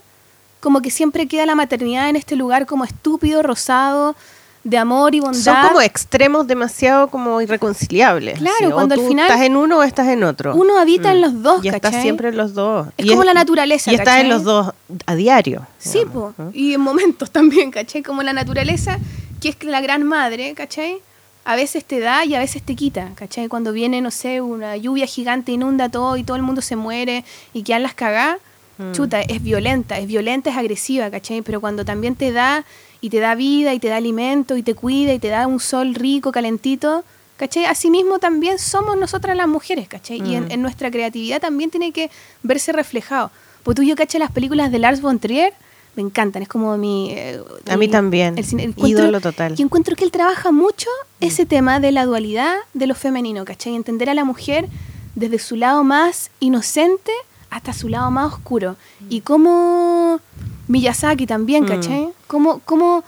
[0.59, 4.15] como que siempre queda la maternidad en este lugar como estúpido, rosado,
[4.63, 5.41] de amor y bondad.
[5.41, 8.39] Son como extremos demasiado como irreconciliables.
[8.39, 10.55] Claro, así, o cuando al final estás en uno o estás en otro.
[10.55, 12.01] Uno habita en los dos, Y estás ¿cachai?
[12.01, 12.87] siempre en los dos.
[12.97, 14.71] Es Y como la naturaleza, Y estás en los dos
[15.05, 15.67] a diario.
[15.77, 16.49] Sí, digamos, po.
[16.53, 18.03] y en momentos también, ¿cachai?
[18.03, 18.99] Como la naturaleza,
[19.43, 20.97] que es la gran madre, ¿cachai?
[21.45, 23.47] A veces te da y a veces te quita, ¿cachai?
[23.49, 27.25] Cuando viene, no sé, una lluvia gigante, inunda todo y todo el mundo se muere
[27.53, 28.37] y quedan las cagadas,
[28.77, 28.91] Mm.
[28.93, 31.43] chuta, es violenta, es violenta, es agresiva, ¿cachai?
[31.43, 32.65] Pero cuando también te da
[33.01, 35.59] y te da vida y te da alimento y te cuida y te da un
[35.59, 37.03] sol rico, calentito,
[37.37, 37.65] ¿cachai?
[37.65, 40.17] Asimismo también somos nosotras las mujeres, ¿cachai?
[40.27, 40.51] Y en, Mm.
[40.53, 42.09] en nuestra creatividad también tiene que
[42.41, 43.29] verse reflejado.
[43.63, 44.19] Porque tú y yo, ¿cachai?
[44.19, 45.53] Las películas de Lars von Trier
[45.95, 47.11] me encantan, es como mi...
[47.11, 48.37] eh, A mí el- también.
[48.37, 49.55] el cine- encuentro- Ídolo total.
[49.57, 53.75] Y encuentro que él trabaja mucho ese tema de la dualidad de lo femenino, ¿cachai?
[53.75, 54.67] Entender a la mujer
[55.15, 57.11] desde su lado más inocente
[57.51, 58.75] hasta su lado más oscuro.
[59.09, 60.19] Y cómo
[60.67, 61.67] Miyazaki también, Mm.
[61.67, 62.09] ¿cachai?
[62.27, 63.03] Cómo, cómo,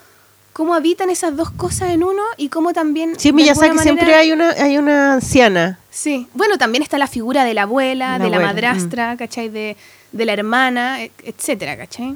[0.53, 3.13] cómo habitan esas dos cosas en uno y cómo también...
[3.17, 5.79] Sí, Miyazaki siempre hay una, hay una anciana.
[5.89, 8.55] Sí, bueno, también está la figura de la abuela, La de la abuela, mm.
[8.55, 9.49] madrastra, ¿cachai?
[9.49, 9.75] De,
[10.11, 12.15] de la hermana, e- etcétera, ¿cachai?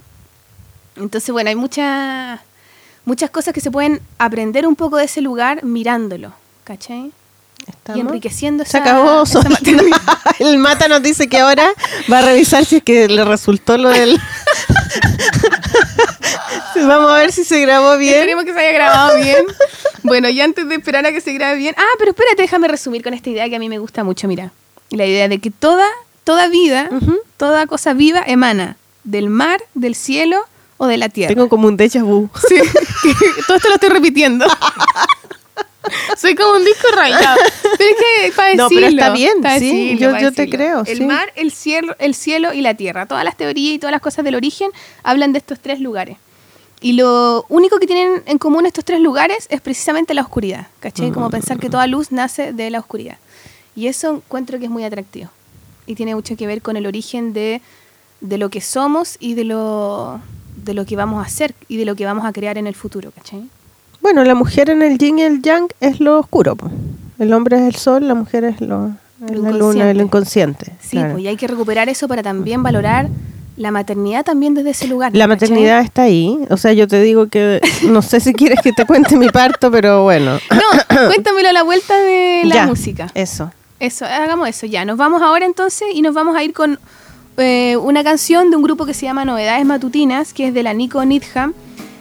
[0.99, 2.39] Entonces, bueno, hay muchas
[3.05, 6.33] muchas cosas que se pueden aprender un poco de ese lugar mirándolo,
[6.63, 7.12] ¿cachai?
[7.95, 9.23] Y enriqueciendo Se esa, acabó.
[9.23, 9.39] esa
[10.39, 11.67] el Mata nos dice que ahora
[12.12, 14.19] va a revisar si es que le resultó lo del.
[16.75, 18.15] Vamos a ver si se grabó bien.
[18.15, 19.45] Esperemos que se haya grabado bien.
[20.03, 21.75] Bueno, y antes de esperar a que se grabe bien.
[21.77, 24.51] Ah, pero espérate, déjame resumir con esta idea que a mí me gusta mucho, mira.
[24.91, 25.85] La idea de que toda,
[26.23, 26.89] toda vida,
[27.38, 30.45] toda cosa viva emana del mar, del cielo
[30.80, 31.36] o de la tierra.
[31.36, 32.28] Tengo como un déjà vu.
[32.50, 32.56] Sí,
[33.46, 34.46] todo esto lo estoy repitiendo.
[36.18, 37.38] Soy como un disco rayado.
[37.78, 40.50] Pero es que para No, pero está bien, para sí, decirlo, yo- para yo te
[40.50, 41.06] creo, El sí.
[41.06, 43.06] mar, el cielo, el cielo y la tierra.
[43.06, 44.70] Todas las teorías y todas las cosas del origen
[45.04, 46.18] hablan de estos tres lugares.
[46.82, 50.68] Y lo único que tienen en común estos tres lugares es precisamente la oscuridad.
[50.80, 51.12] ¿Cachai?
[51.12, 53.18] Como pensar que toda luz nace de la oscuridad.
[53.76, 55.30] Y eso encuentro que es muy atractivo.
[55.88, 57.62] Y tiene mucho que ver con el origen de,
[58.22, 60.22] de lo que somos y de lo,
[60.63, 62.76] de lo que vamos a hacer y de lo que vamos a crear en el
[62.76, 63.12] futuro.
[63.12, 63.43] ¿Cachai?
[64.02, 66.56] Bueno, la mujer en el yin y el yang es lo oscuro.
[66.56, 66.69] po.
[67.17, 68.91] El hombre es el sol, la mujer es, lo,
[69.28, 70.74] es Lo la luna, el inconsciente.
[70.80, 71.13] Sí, claro.
[71.13, 73.10] pues y hay que recuperar eso para también valorar
[73.58, 75.12] la maternidad también desde ese lugar.
[75.13, 75.50] La ¿cachai?
[75.50, 76.39] maternidad está ahí.
[76.50, 79.69] O sea, yo te digo que no sé si quieres que te cuente mi parto,
[79.69, 80.39] pero bueno.
[80.50, 83.08] No, cuéntamelo a la vuelta de la Ya, música.
[83.13, 83.52] Eso.
[83.82, 84.86] Eso, hagamos eso ya.
[84.86, 86.80] Nos vamos ahora entonces y nos vamos a ir con
[87.39, 90.73] eh, una canción de un grupo que se llama Novedades Matutinas, que es de la
[90.73, 91.54] Nico Needham.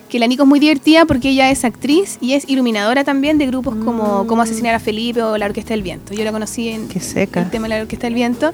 [0.09, 3.47] Que la Nico es muy divertida porque ella es actriz y es iluminadora también de
[3.47, 6.15] grupos como Cómo asesinar a Felipe o La Orquesta del Viento.
[6.15, 7.43] Yo la conocí en Qué seca.
[7.43, 8.53] el tema de la Orquesta del Viento.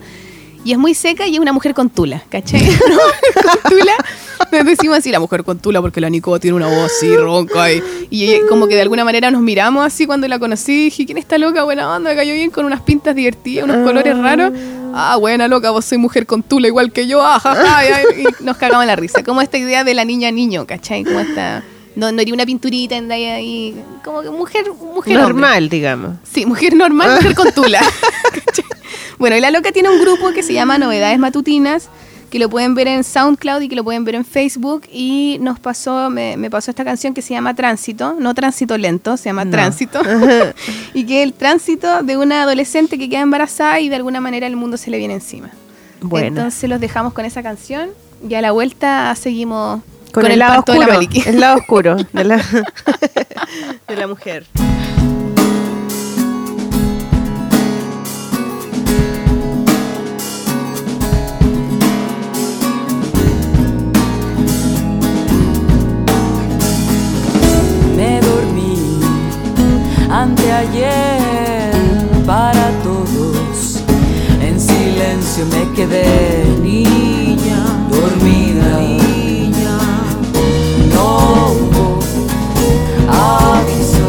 [0.65, 2.63] Y es muy seca y es una mujer con tula, ¿cachai?
[2.65, 3.93] Mujer con tula.
[4.51, 7.71] Nos decimos así, la mujer con tula, porque la Nico tiene una voz así ronca.
[7.71, 10.85] Y, y como que de alguna manera nos miramos así cuando la conocí.
[10.85, 11.65] Dije, ¿quién está loca?
[11.65, 14.53] Buena onda, me cayó bien con unas pintas divertidas, unos colores raros.
[14.95, 17.21] Ah, buena loca, vos soy mujer con tula igual que yo.
[17.23, 17.83] Ah, ja, ja,
[18.17, 19.23] y, y nos cagamos la risa.
[19.23, 21.05] Como esta idea de la niña niño, ¿cachai?
[21.05, 21.63] Como esta...
[21.97, 25.33] No, no haría una pinturita en ahí, ahí, como que mujer, mujer hombre.
[25.33, 26.17] Normal, digamos.
[26.25, 27.81] Sí, mujer normal, mujer con tula.
[29.25, 31.89] Bueno, y la loca tiene un grupo que se llama Novedades Matutinas,
[32.29, 34.83] que lo pueden ver en SoundCloud y que lo pueden ver en Facebook.
[34.93, 39.17] Y nos pasó, me, me pasó esta canción que se llama Tránsito, no Tránsito Lento,
[39.17, 39.53] se llama No.
[39.53, 40.03] Tránsito.
[40.93, 44.47] y que es el tránsito de una adolescente que queda embarazada y de alguna manera
[44.47, 45.49] el mundo se le viene encima.
[46.03, 46.27] Bueno.
[46.27, 47.89] Entonces los dejamos con esa canción
[48.29, 49.81] y a la vuelta seguimos
[50.13, 51.23] Con, el, lado parto de la oscuro.
[51.25, 52.37] El lado oscuro de la,
[53.89, 54.45] de la mujer.
[70.25, 71.73] Anteayer
[72.27, 73.83] para todos.
[74.41, 77.61] En silencio me quedé niña,
[77.91, 79.77] dormida niña.
[80.95, 81.09] No
[81.59, 81.99] hubo
[83.09, 84.09] aviso.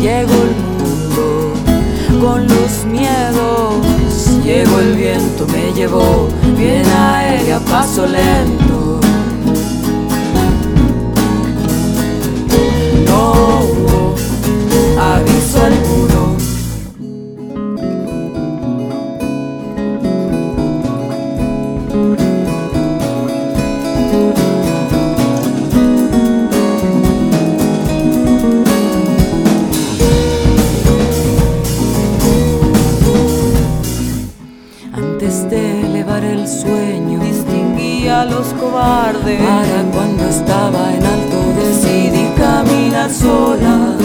[0.00, 1.26] Llegó el mundo
[2.22, 4.44] con los miedos.
[4.44, 8.73] Llegó el viento, me llevó bien aérea, paso lento.
[36.44, 39.40] El sueño, distinguía a los cobardes.
[39.40, 43.96] Para cuando estaba en alto, decidí caminar sola.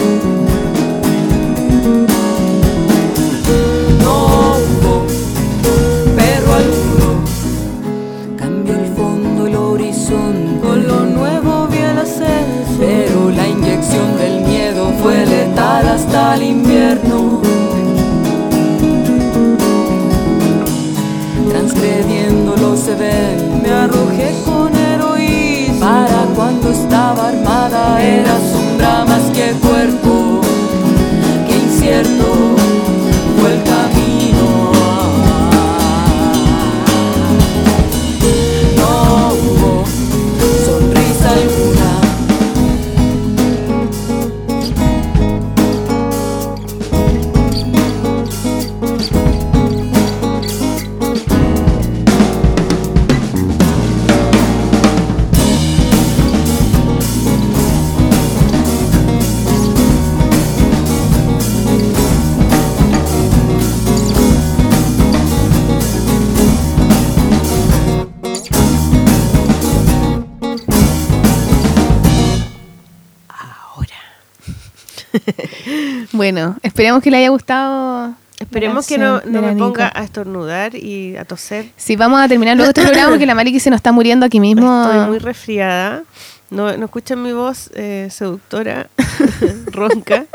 [76.32, 78.14] Bueno, esperemos que le haya gustado.
[78.38, 81.66] Esperemos que no, no me ponga a estornudar y a toser.
[81.76, 84.38] Sí, vamos a terminar luego este programa porque la Mariki se nos está muriendo aquí
[84.38, 84.84] mismo.
[84.86, 86.04] Estoy muy resfriada.
[86.50, 88.88] No, no escuchan mi voz eh, seductora,
[89.72, 90.26] ronca.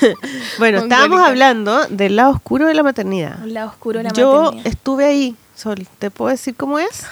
[0.58, 3.40] bueno, estábamos hablando del lado oscuro de la maternidad.
[3.40, 4.66] Un lado oscuro de la Yo maternidad.
[4.66, 5.86] estuve ahí, Sol.
[6.00, 7.06] ¿Te puedo decir cómo es?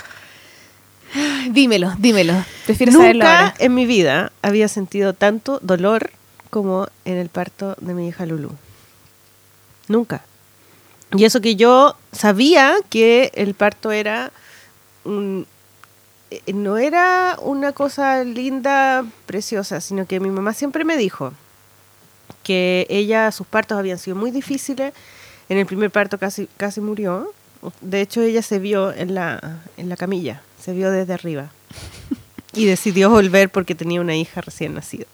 [1.50, 2.34] Dímelo, dímelo.
[2.64, 3.54] Prefiero saberlo Nunca ahora.
[3.60, 6.10] en mi vida había sentido tanto dolor
[6.56, 8.50] como en el parto de mi hija Lulu.
[9.88, 10.24] Nunca.
[11.14, 14.32] Y eso que yo sabía que el parto era
[15.04, 15.46] un-
[16.30, 21.34] eh, no era una cosa linda, preciosa, sino que mi mamá siempre me dijo
[22.42, 24.94] que ella, sus partos habían sido muy difíciles.
[25.50, 27.34] En el primer parto casi, casi murió.
[27.82, 31.50] De hecho, ella se vio en la, en la camilla, se vio desde arriba.
[32.54, 35.04] Y decidió volver porque tenía una hija recién nacida.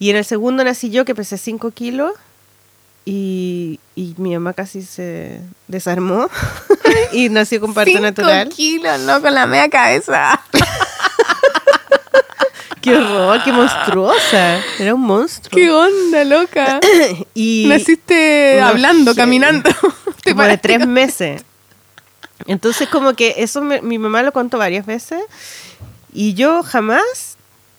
[0.00, 2.12] Y en el segundo nací yo, que pesé 5 kilos.
[3.04, 6.28] Y, y mi mamá casi se desarmó
[7.12, 8.48] y nació con parto Cinco natural.
[8.50, 10.40] kilos, no, con la media cabeza.
[12.80, 13.42] ¡Qué horror!
[13.44, 14.60] ¡Qué monstruosa!
[14.78, 15.54] Era un monstruo.
[15.54, 16.80] ¿Qué onda, loca?
[17.34, 19.70] y Naciste hablando, caminando.
[20.24, 21.42] Te como de tres meses.
[22.46, 25.20] Entonces como que eso me- mi mamá lo contó varias veces
[26.12, 27.29] y yo jamás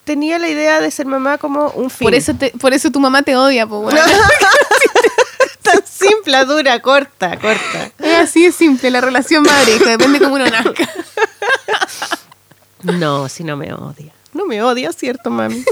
[0.04, 2.06] tenía la idea de ser mamá como un fin.
[2.06, 4.00] Por eso, te- por eso tu mamá te odia, pues, bueno.
[5.62, 7.90] tan simple, dura, corta, corta.
[7.98, 10.88] Es así de simple, la relación madre-hija, depende cómo uno nazca.
[12.82, 14.12] No, si no me odia.
[14.32, 15.64] No me odia, ¿cierto, mami?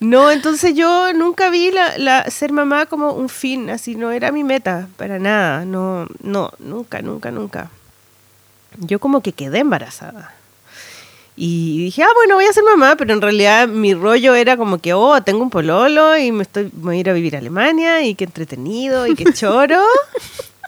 [0.00, 4.30] No, entonces yo nunca vi la, la- ser mamá como un fin, así no era
[4.30, 7.70] mi meta, para nada, no, no, nunca, nunca, nunca.
[8.78, 10.34] Yo como que quedé embarazada.
[11.40, 14.78] Y dije, ah, bueno, voy a ser mamá, pero en realidad mi rollo era como
[14.78, 18.02] que, oh, tengo un pololo y me estoy, voy a ir a vivir a Alemania
[18.02, 19.80] y qué entretenido y qué choro.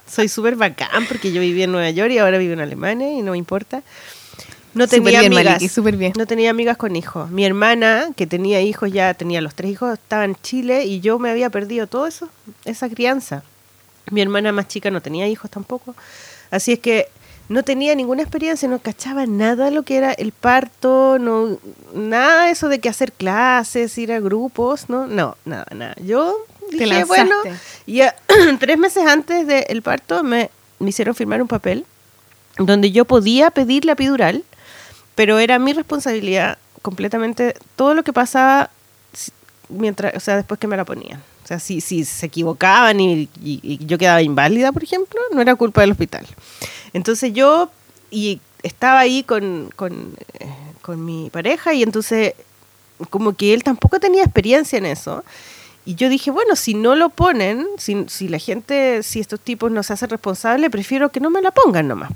[0.07, 3.21] Soy súper bacán porque yo vivía en Nueva York y ahora vivo en Alemania y
[3.23, 3.83] no me importa.
[4.73, 5.55] No tenía bien, amigas.
[5.55, 6.13] Maliki, súper bien.
[6.17, 7.29] No tenía amigas con hijos.
[7.33, 11.19] Mi hermana, que tenía hijos, ya tenía los tres hijos, estaba en Chile y yo
[11.19, 12.29] me había perdido todo eso,
[12.65, 13.43] esa crianza.
[14.13, 15.97] Mi hermana más chica no tenía hijos tampoco.
[16.53, 17.09] Así es que
[17.51, 21.59] no tenía ninguna experiencia, no cachaba nada lo que era el parto, no,
[21.95, 25.95] nada de eso de que hacer clases, ir a grupos, no, no, nada, nada.
[26.03, 26.37] Yo
[26.71, 27.07] Te dije, lanzaste.
[27.25, 27.35] bueno,
[27.87, 28.15] y a-
[28.61, 31.85] tres meses antes del parto me, me hicieron firmar un papel
[32.57, 34.45] donde yo podía pedir la epidural,
[35.17, 38.71] pero era mi responsabilidad completamente todo lo que pasaba
[39.69, 41.21] mientras, o sea, después que me la ponían.
[41.45, 45.41] O sea, si, si se equivocaban y, y- y yo quedaba inválida, por ejemplo, no
[45.41, 46.25] era culpa del hospital.
[46.93, 47.71] Entonces yo
[48.11, 50.47] y estaba ahí con, con, eh,
[50.83, 52.35] con mi pareja y entonces
[53.09, 55.25] como que él tampoco tenía experiencia en eso.
[55.87, 59.71] Y yo dije, bueno, si no lo ponen, si, si la gente, si estos tipos
[59.71, 62.11] no se hacen responsables, prefiero que no me la pongan nomás.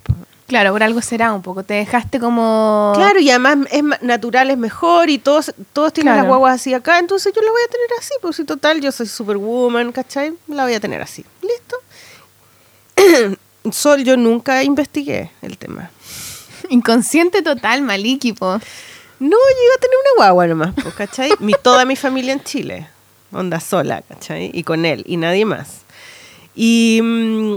[0.47, 1.63] Claro, por algo será un poco.
[1.65, 2.93] Te dejaste como.
[2.95, 6.23] Claro, y además es natural, es mejor y todos, todos tienen Claro.
[6.25, 8.93] las guaguas así acá, entonces yo la voy a tener así, pues si total, yo
[8.93, 10.35] soy superwoman, ¿cachai?
[10.49, 11.25] La voy a tener así.
[11.41, 11.77] ¿Listo?
[13.73, 15.91] Sol, yo nunca investigué el tema.
[16.69, 18.61] Inconsciente total, Maliki, po.
[19.21, 21.31] No, yo iba a tener una guagua nomás, pues, ¿cachai?
[21.39, 22.89] Mi, toda mi familia en Chile,
[23.33, 24.51] onda sola, ¿cachai?
[24.53, 25.83] Y con él, y nadie más.
[26.55, 27.57] Y, mm,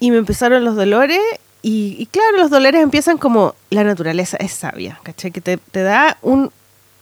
[0.00, 1.20] y me empezaron los dolores.
[1.60, 5.32] Y, y claro, los dolores empiezan como la naturaleza es sabia, ¿cachai?
[5.32, 6.52] Que te, te da un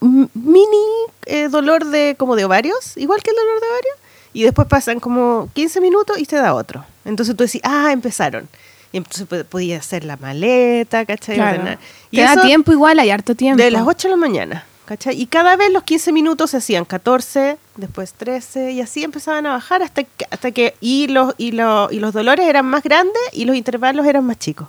[0.01, 0.87] mini
[1.27, 3.97] eh, dolor de como de ovarios, igual que el dolor de ovarios,
[4.33, 6.85] y después pasan como 15 minutos y te da otro.
[7.07, 8.49] Entonces tú decís, ah, empezaron.
[8.93, 11.37] Y entonces po- podía hacer la maleta, ¿cachai?
[11.37, 11.79] Claro.
[12.11, 13.63] Y Te da tiempo igual, hay harto tiempo.
[13.63, 15.21] de las 8 de la mañana, ¿cachai?
[15.21, 19.51] Y cada vez los 15 minutos se hacían 14, después 13, y así empezaban a
[19.53, 23.21] bajar hasta que, hasta que y, los, y, los, y los dolores eran más grandes
[23.33, 24.69] y los intervalos eran más chicos,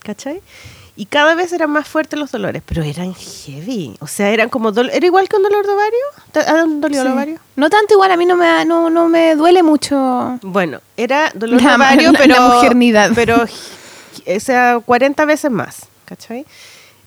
[0.00, 0.40] ¿cachai?
[0.96, 3.96] Y cada vez eran más fuertes los dolores, pero eran heavy.
[4.00, 4.68] O sea, eran como...
[4.70, 5.98] ¿Era igual que un dolor de ovario?
[6.30, 7.08] ¿Te han dolido Sí.
[7.08, 7.38] el ovario?
[7.56, 10.38] No tanto igual, a mí no me, no, no me duele mucho.
[10.42, 12.34] Bueno, era dolor La- de ovario, la- pero...
[12.36, 13.10] la mujernidad.
[13.14, 16.46] Pero, o sea, 40 veces más, ¿cachai?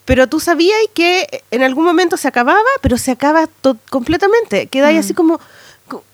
[0.04, 3.48] Pero tú sabías que en algún momento se acababa, pero se acaba
[3.90, 4.68] completamente.
[4.68, 5.00] Queda ahí Mm.
[5.00, 5.40] así como...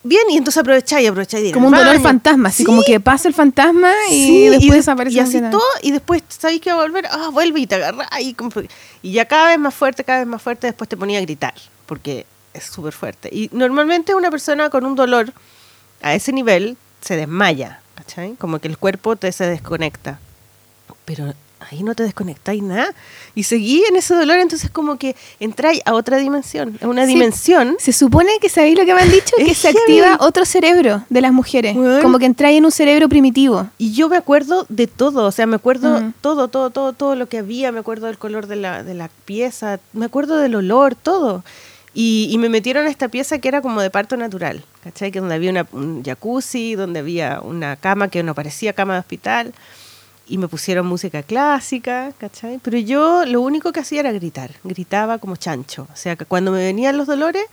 [0.04, 3.34] Bien, y entonces aprovecháis, aprovecháis Como un dolor fantasma, así Sí, como que pasa el
[3.34, 5.16] fantasma y sí, después de- desaparece.
[5.16, 8.08] Y así todo, y después sabéis que va a volver, ah, vuelve y te agarra.
[8.20, 8.36] Y,
[9.02, 11.54] y ya cada vez más fuerte, cada vez más fuerte, después te ponía a gritar,
[11.86, 13.30] porque es súper fuerte.
[13.32, 15.34] Y normalmente una persona con un dolor
[16.02, 18.34] a ese nivel se desmaya, ¿cachai?
[18.36, 20.20] Como que el cuerpo te se desconecta.
[21.06, 21.34] Pero
[21.72, 22.94] ahí no te desconectáis nada.
[23.36, 27.14] Y seguí en ese dolor, entonces como que entráis a otra dimensión, a una Sí.
[27.14, 27.76] dimensión.
[27.80, 29.80] Se supone que sabéis lo que me han dicho, que se heavy.
[29.80, 31.76] activa otro cerebro de las mujeres.
[31.76, 32.02] Weón.
[32.02, 33.68] Como que entráis en un cerebro primitivo.
[33.78, 36.14] Y yo me acuerdo de todo, o sea, me acuerdo Mm.
[36.22, 39.10] todo, todo, todo, todo lo que había, me acuerdo del color de la, de la
[39.26, 41.44] pieza, me acuerdo del olor, todo.
[41.96, 45.12] Y, y me metieron a esta pieza que era como de parto natural, ¿cachai?
[45.12, 49.00] Que donde había una, un jacuzzi, donde había una cama que no parecía cama de
[49.02, 49.54] hospital,
[50.28, 52.60] y me pusieron música clásica, ¿cachai?
[52.64, 55.88] Pero yo lo único que hacía era gritar, gritaba como chancho.
[55.92, 57.44] O sea, que cuando me venían los dolores,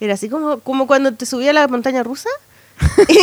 [0.00, 2.28] era así como, como cuando te subía a la montaña rusa,
[3.08, 3.18] y,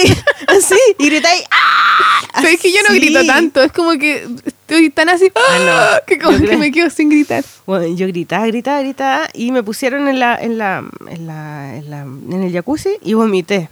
[0.47, 2.21] así, y gritáis, ¡ah!
[2.35, 5.71] Sabes que yo no grito tanto, es como que estoy tan así Ah, no.
[5.73, 6.01] ¡ah!
[6.07, 7.43] que como que me quedo sin gritar.
[7.65, 11.89] Bueno, yo gritaba, gritaba, gritaba y me pusieron en la, en la, en la, en
[11.89, 13.69] la- en el jacuzzi y vomité.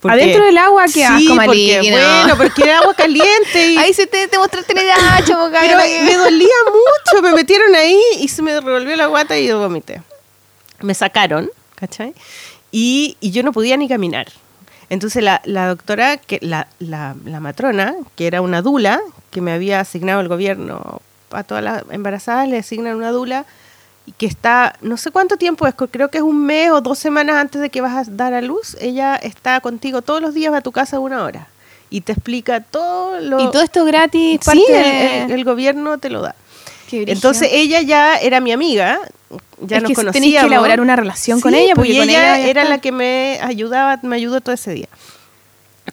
[0.00, 1.96] Porque- Adentro del agua, qué sí, asco, porque, Maliki, no.
[1.96, 5.76] bueno, porque era agua caliente y Ahí se te, te mostraste la edad, chavo, pero
[5.78, 10.00] me dolía mucho, me metieron ahí y se me revolvió la guata y yo vomité.
[10.80, 12.14] Me sacaron, ¿cachai?
[12.72, 14.28] Y, y yo no podía ni caminar.
[14.88, 19.52] Entonces la, la doctora, que la, la, la matrona, que era una dula, que me
[19.52, 23.44] había asignado el gobierno a todas las embarazadas, le asignan una dula
[24.18, 27.36] que está, no sé cuánto tiempo es, creo que es un mes o dos semanas
[27.36, 30.58] antes de que vas a dar a luz, ella está contigo todos los días, va
[30.58, 31.48] a tu casa una hora
[31.90, 33.40] y te explica todo lo...
[33.40, 36.34] Y todo esto gratis, Sí, parte el, de- el- el gobierno te lo da.
[36.92, 38.98] Entonces ella ya era mi amiga,
[39.60, 40.12] ya Es nos que conocíamos.
[40.12, 43.38] tenéis que elaborar una relación con ella, pues, porque con ella era la que me
[43.42, 44.88] ayudaba, me ayudó todo ese día.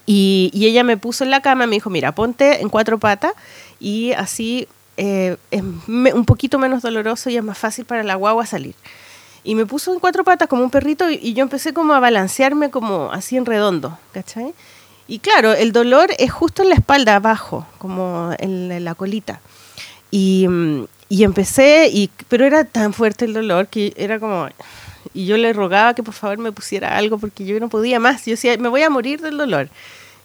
[0.06, 3.32] Y, y ella me puso en la cama, me dijo, mira, ponte en cuatro patas
[3.80, 4.66] y así
[4.98, 8.74] eh, es un poquito menos doloroso y es más fácil para la guagua salir.
[9.44, 12.70] Y me puso en cuatro patas como un perrito y, yo empecé como a balancearme
[12.70, 14.52] como así en redondo, ¿cachai?
[15.06, 19.40] Y claro, el dolor es justo en la espalda abajo, como en, la- colita.
[20.10, 24.48] Y, mm, y empecé, y, pero era tan fuerte el dolor que era como...
[25.14, 28.26] Y yo le rogaba que por favor me pusiera algo porque yo no podía más.
[28.26, 29.70] Yo decía, me voy a morir del dolor.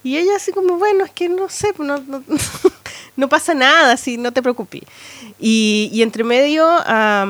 [0.03, 2.03] Y ella así como, bueno, es que no sé, no,
[3.15, 4.82] no pasa nada, así, no te preocupes.
[5.39, 7.28] Y, y entre medio a,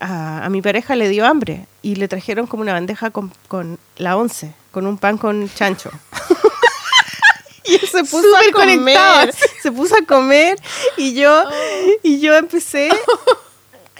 [0.00, 3.78] a, a mi pareja le dio hambre y le trajeron como una bandeja con, con
[3.96, 5.90] la once, con un pan con chancho.
[7.64, 10.58] y él se puso Súper a comer, se puso a comer
[10.96, 11.44] y yo,
[12.02, 12.90] y yo empecé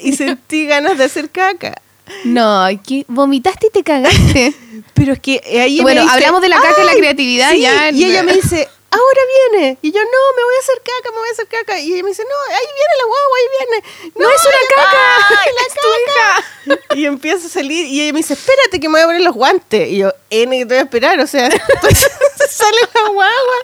[0.01, 1.81] y sentí ganas de hacer caca.
[2.25, 4.55] No, que vomitaste y te cagaste.
[4.95, 7.61] Pero es que ahí Bueno, me dice, hablamos de la caca y la creatividad, sí,
[7.61, 7.91] ya.
[7.91, 9.21] Y ella me dice, ahora
[9.51, 9.79] viene.
[9.83, 11.79] Y yo, no, me voy a hacer caca, me voy a hacer caca.
[11.79, 14.13] Y ella me dice, no, ahí viene la guagua, ahí viene.
[14.17, 16.95] No, es una caca, ¡Ay, es tu la caca!
[16.97, 19.35] Y empieza a salir y ella me dice, espérate que me voy a poner los
[19.35, 19.89] guantes.
[19.89, 21.51] Y yo, N, que te voy a esperar, o sea,
[22.49, 23.59] sale la guagua.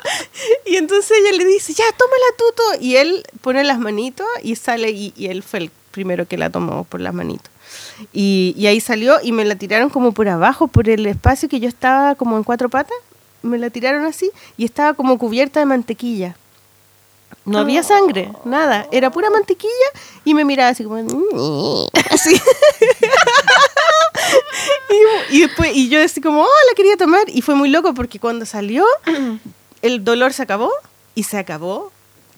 [0.67, 2.63] Y entonces ella le dice, ya, tómala tú, tú.
[2.81, 6.51] Y él pone las manitos y sale y, y él fue el primero que la
[6.51, 7.51] tomó por las manitos.
[8.13, 11.61] Y, y ahí salió y me la tiraron como por abajo, por el espacio que
[11.61, 12.97] yo estaba como en cuatro patas.
[13.43, 16.37] Me la tiraron así y estaba como cubierta de mantequilla.
[17.45, 18.87] No había sangre, nada.
[18.93, 19.73] Era pura mantequilla
[20.25, 20.99] y me miraba así como...
[22.11, 22.35] Así.
[25.31, 27.23] y, y después, y yo así como, oh, la quería tomar.
[27.29, 28.85] Y fue muy loco porque cuando salió,
[29.83, 30.71] el dolor se acabó
[31.15, 31.91] y se acabó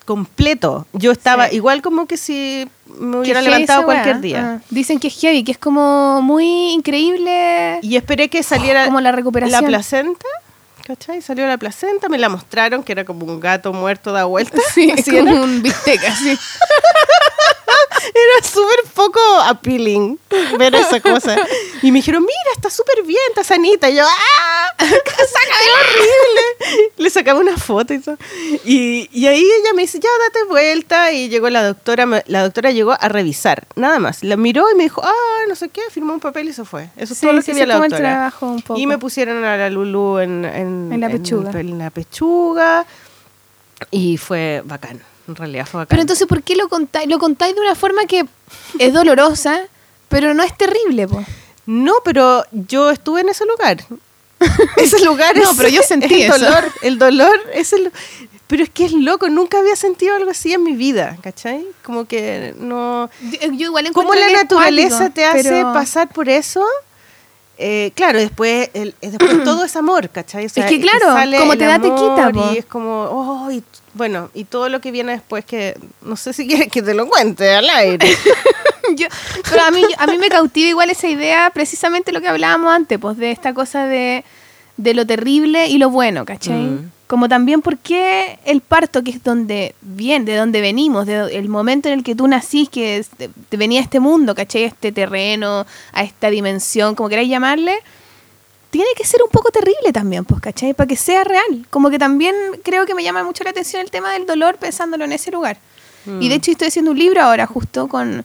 [0.04, 0.86] completo.
[0.92, 1.56] Yo estaba Sí.
[1.56, 4.60] igual como que si me hubiera levantado cualquier día.
[4.60, 9.00] Ah, dicen que es heavy, que es como muy increíble Y esperé que saliera como
[9.00, 9.62] la recuperación.
[9.62, 10.26] la placenta,
[10.84, 11.22] ¿cachai?
[11.22, 14.58] Salió la placenta, me la mostraron, que era como un gato muerto da vuelta.
[14.74, 15.40] Sí, Así como era.
[15.42, 16.38] un bistec, así.
[18.14, 20.18] Era súper poco appealing
[20.58, 21.36] ver esa cosa.
[21.82, 23.88] Y me dijeron, mira, está súper bien, está sanita.
[23.88, 24.74] Y yo, ¡ah!
[24.78, 26.21] ¡Qué horrible!
[26.96, 28.16] Le sacaba una foto y todo.
[28.64, 31.12] Y, y ahí ella me dice, ya, date vuelta.
[31.12, 34.22] Y llegó la doctora, la doctora llegó a revisar, nada más.
[34.22, 36.90] La miró y me dijo, ah, no sé qué, firmó un papel y se fue.
[36.96, 37.98] Eso es Sí, todo lo que vio la doctora.
[37.98, 38.78] trabajo un poco.
[38.80, 41.50] Y me pusieron a la Lulu en, en, En la pechuga.
[41.58, 42.86] En, la pechuga.
[43.90, 45.00] Y fue bacán.
[45.28, 45.88] En realidad fue bacán.
[45.90, 47.08] Pero entonces, ¿por qué lo contáis?
[47.08, 48.24] Lo contáis de una forma que
[48.78, 49.60] es dolorosa,
[50.08, 51.24] pero no es terrible, po.
[51.66, 53.78] No, pero yo estuve en ese lugar.
[54.76, 56.38] ese lugar No, es- pero yo sentí el eso.
[56.38, 56.64] dolor.
[56.82, 57.92] El dolor es el...
[58.48, 61.64] Pero es que es loco, nunca había sentido algo así en mi vida, ¿cachai?
[61.82, 63.08] Como que no...
[63.22, 66.62] Yo, yo igual ¿Cómo la que es naturaleza te hace pero- pasar por eso?
[67.58, 70.46] Eh, claro, después, el, eh, después todo es amor, ¿cachai?
[70.46, 72.52] O sea, que y claro, sale como te da, te quita, po.
[72.52, 73.62] Y es como, oh, y-
[73.94, 77.06] bueno, y todo lo que viene después que, no sé si quieres que te lo
[77.08, 78.06] cuente al aire.
[78.96, 79.08] Yo-
[79.50, 82.98] pero a mí, a mí me cautiva igual esa idea, precisamente lo que hablábamos antes,
[82.98, 84.24] pues de esta cosa de,
[84.76, 86.62] de lo terrible y lo bueno, ¿cachai?
[86.62, 86.90] Mm.
[87.06, 91.88] Como también porque el parto, que es donde viene, de donde venimos, de el momento
[91.90, 93.10] en el que tú nacís, que es-
[93.50, 94.64] venía a este mundo, ¿cachai?
[94.64, 97.74] A este terreno, a esta dimensión, como queráis llamarle,
[98.70, 100.72] tiene que ser un poco terrible también, pues, ¿cachai?
[100.72, 101.66] Para que sea real.
[101.68, 102.34] Como que también
[102.64, 105.58] creo que me llama mucho la atención el tema del dolor pensándolo en ese lugar.
[106.18, 108.24] Y de hecho estoy haciendo un libro ahora justo con,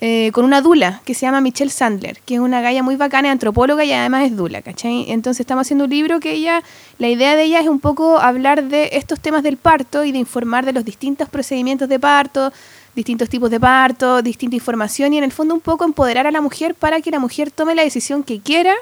[0.00, 3.30] eh, con una dula que se llama Michelle Sandler, que es una galla muy bacana,
[3.30, 5.10] antropóloga y además es dula, ¿cachai?
[5.10, 6.62] Entonces estamos haciendo un libro que ella,
[6.98, 10.18] la idea de ella es un poco hablar de estos temas del parto y de
[10.18, 12.52] informar de los distintos procedimientos de parto,
[12.94, 16.40] distintos tipos de parto, distinta información y en el fondo un poco empoderar a la
[16.40, 18.74] mujer para que la mujer tome la decisión que quiera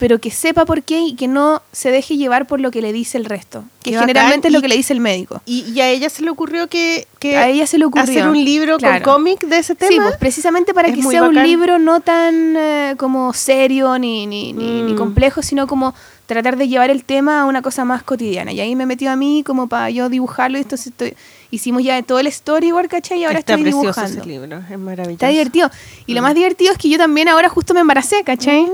[0.00, 2.92] pero que sepa por qué y que no se deje llevar por lo que le
[2.92, 4.50] dice el resto, que Qué generalmente bacán.
[4.50, 5.42] es lo Y- que le dice el médico.
[5.46, 8.04] Y, y a ella se le ocurrió que, que A ella se le ocurrió.
[8.04, 9.04] hacer un libro Claro.
[9.04, 9.90] con cómic de ese tema.
[9.92, 14.26] Sí, pues precisamente para Es que sea un libro no tan eh, como serio ni,
[14.26, 14.96] ni, ni, ni Mm.
[14.96, 15.94] complejo, sino como
[16.26, 18.52] tratar de llevar el tema a una cosa más cotidiana.
[18.52, 21.14] Y ahí me metió a mí como para yo dibujarlo y entonces estoy,
[21.50, 23.18] hicimos ya todo el storyboard, ¿cachai?
[23.20, 24.20] Y ahora Está estoy precioso dibujando.
[24.20, 25.10] ese libro, es maravilloso.
[25.12, 25.70] Está divertido.
[26.06, 28.64] Y lo más divertido es que yo también ahora justo me embaracé, ¿cachai?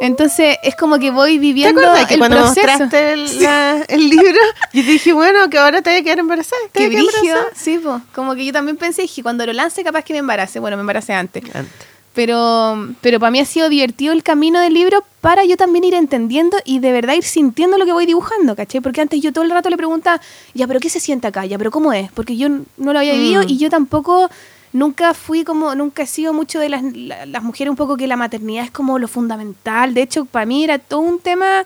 [0.00, 2.66] Entonces es como que voy ¿Te viviendo acuerdas que el cuando proceso.
[2.66, 4.40] mostraste el, la- el libro,
[4.72, 6.60] yo te dije, bueno, que ahora te voy a quedar embarazada?
[6.72, 7.62] ¿Te Qué voy a quedar brígido, embarazada?
[7.64, 8.00] sí, po.
[8.14, 10.80] como que yo también pensé, dije, cuando lo lance capaz que me embarace, bueno, me
[10.80, 11.86] embaracé antes, Antes.
[12.14, 15.94] pero, pero para mí ha sido divertido el camino del libro para yo también ir
[15.94, 18.80] entendiendo y de verdad ir sintiendo lo que voy dibujando, ¿cachai?
[18.80, 20.20] Porque antes yo todo el rato le preguntaba,
[20.54, 21.44] ya, pero ¿qué se siente acá?
[21.44, 22.10] Ya, pero ¿cómo es?
[22.12, 23.48] Porque yo no lo había vivido Mm.
[23.48, 24.30] y yo tampoco,
[24.72, 28.06] nunca fui como, nunca he sido mucho de las, la- las mujeres un poco que
[28.06, 31.64] la maternidad es como lo fundamental, de hecho, para mí era todo un tema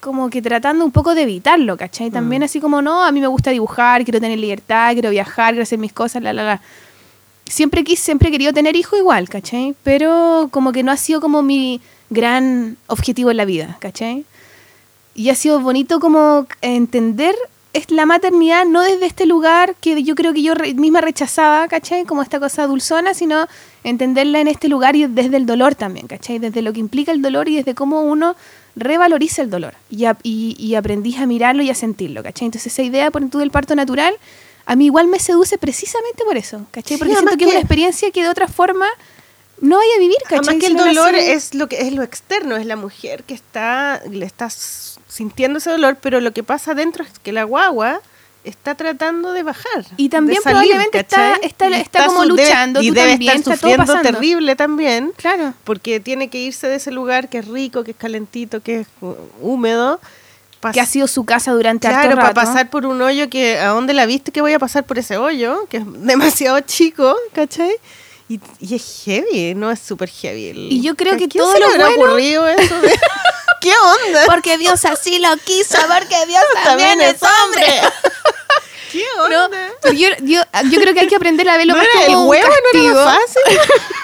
[0.00, 2.10] como que tratando un poco de evitarlo, ¿cachai?
[2.10, 5.62] También así como, no, a mí me gusta dibujar, quiero tener libertad, quiero viajar, quiero
[5.62, 6.60] hacer mis cosas, la, la, la.
[7.46, 9.76] Siempre quise, siempre he querido tener hijo igual, ¿cachai?
[9.84, 11.80] Pero como que no ha sido como mi
[12.10, 14.24] gran objetivo en la vida, ¿cachai?
[15.14, 17.34] Y ha sido bonito como entender
[17.72, 21.66] es la maternidad no desde este lugar que yo creo que yo re- misma rechazaba,
[21.68, 22.04] ¿cachai?
[22.04, 23.46] Como esta cosa dulzona, sino
[23.82, 26.38] entenderla en este lugar y desde el dolor también, ¿cachai?
[26.38, 28.36] Desde lo que implica el dolor y desde cómo uno
[28.76, 32.46] revaloriza el dolor y, a- y, y aprendís a mirarlo y a sentirlo, ¿cachai?
[32.46, 34.14] Entonces esa idea por ejemplo, del parto natural
[34.64, 36.96] a mí igual me seduce precisamente por eso, ¿cachai?
[36.98, 38.86] Porque siento que es una experiencia que de otra forma
[39.60, 40.38] no vaya a vivir, ¿cachai?
[40.38, 44.00] Además que el dolor es lo que es lo externo, es la mujer que está,
[44.10, 48.00] le está s- sintiendo ese dolor, pero lo que pasa adentro es que la guagua
[48.44, 49.84] está tratando de bajar.
[49.96, 53.56] Y también salir, probablemente está- está- está como debe- luchando, y tú debe también, estar
[53.56, 55.54] sufriendo terrible también, Claro.
[55.64, 58.86] porque tiene que irse de ese lugar que es rico, que es calentito, que es
[59.40, 60.00] húmedo.
[60.72, 63.68] Que ha sido su casa durante Claro, harto para pasar por un hoyo que, ¿a
[63.70, 65.66] dónde la viste que voy a pasar por ese hoyo?
[65.68, 67.72] Que es demasiado chico, ¿cachai?
[68.28, 69.72] Y, y es heavy, ¿no?
[69.72, 70.46] Es súper heavy.
[70.50, 72.80] el- Y yo creo ¿A que todo se lo bueno- ocurrido eso?
[72.80, 72.92] de-
[73.62, 74.24] ¿Qué onda?
[74.26, 77.66] Porque Dios así lo quiso, porque Dios también, es hombre.
[78.92, 79.56] ¿Qué No, onda?
[79.80, 82.06] pero yo, yo, yo creo que hay que aprender a verlo ¿No más era el
[82.08, 83.00] como un huevo no castigo.
[83.00, 83.60] era más fácil?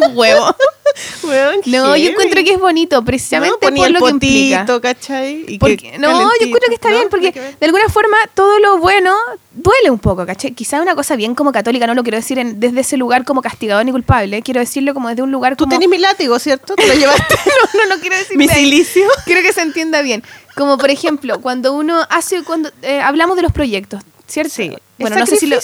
[0.00, 0.54] un huevo.
[1.22, 4.66] Weón, No, yo encuentro que es bonito, precisamente No, por el lo que implica.
[4.80, 5.44] ¿cachai?
[5.48, 6.96] Y Porque- que no, yo encuentro que está ¿No?
[6.96, 9.14] bien, porque de alguna forma todo lo bueno
[9.52, 10.52] duele un poco, ¿cachai?
[10.52, 13.40] Quizá una cosa bien como católica, no lo quiero decir en- desde ese lugar como
[13.40, 15.70] castigador ni culpable, quiero decirlo como desde un lugar Tú como...
[15.74, 16.74] tenés mi látigo, ¿cierto?
[16.74, 17.36] ¿Te lo llevaste?
[17.74, 19.06] no, no, no quiero decir mi silicio.
[19.24, 20.22] Quiero que se entienda bien.
[20.56, 24.52] Como por ejemplo, cuando uno hace, cuando eh, hablamos de los proyectos, ¿cierto?
[24.54, 24.70] Sí.
[24.98, 25.58] Bueno, ¿El no sé si lo?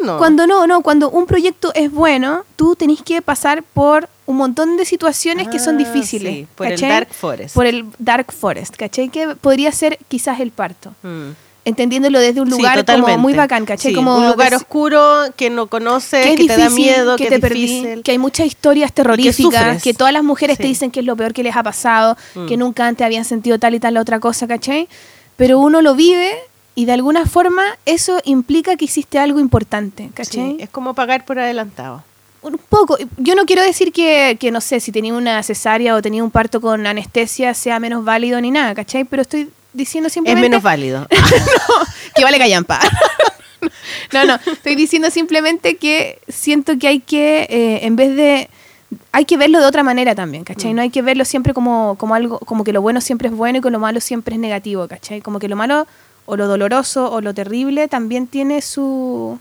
[0.00, 0.18] No.
[0.18, 4.76] Cuando no, no, cuando un proyecto es bueno, tú tenés que pasar por un montón
[4.76, 6.32] de situaciones que son Ah, difíciles.
[6.34, 6.88] sí, por el ¿cachai?
[6.90, 7.54] Dark Forest.
[7.54, 9.08] Por el Dark Forest, ¿cachai?
[9.08, 10.94] Que podría ser quizás el parto.
[11.02, 11.30] Mm.
[11.66, 13.16] Entendiéndolo desde un Sí, lugar como totalmente.
[13.18, 13.90] muy bacán, ¿cachai?
[13.92, 15.02] Sí, como un lugar dec- oscuro
[15.34, 18.02] que no conoces, que que, es te da difícil, miedo, que, te es perdí, difícil.
[18.02, 19.82] que hay muchas historias terroríficas, sufres.
[19.82, 20.68] que, todas las mujeres te Sí.
[20.68, 22.46] dicen que es lo peor que les ha pasado, Mm.
[22.46, 24.88] que nunca antes habían sentido tal y tal otra cosa, ¿cachai?
[25.36, 26.34] Pero uno lo vive
[26.74, 30.56] y de alguna forma eso implica que hiciste algo importante, ¿cachai?
[30.56, 32.02] Sí, es como pagar por adelantado.
[32.42, 32.98] Un poco.
[33.16, 36.30] Yo no quiero decir que, que, no sé, si tenía una cesárea o tenía un
[36.30, 39.04] parto con anestesia sea menos válido ni nada, ¿cachai?
[39.04, 41.06] Pero estoy diciendo Es simplemente menos válido.
[42.14, 42.80] que vale callampa.
[44.12, 48.50] no, no, estoy diciendo simplemente que siento que hay que, eh, en vez de,
[49.12, 50.72] hay que verlo de otra manera también, ¿cachai?
[50.72, 50.76] Mm.
[50.76, 53.58] No hay que verlo siempre como, como algo, como que lo bueno siempre es bueno
[53.58, 55.20] y que lo malo siempre es negativo, ¿cachai?
[55.20, 55.86] Como que lo malo
[56.26, 59.38] o lo doloroso o lo terrible también tiene su,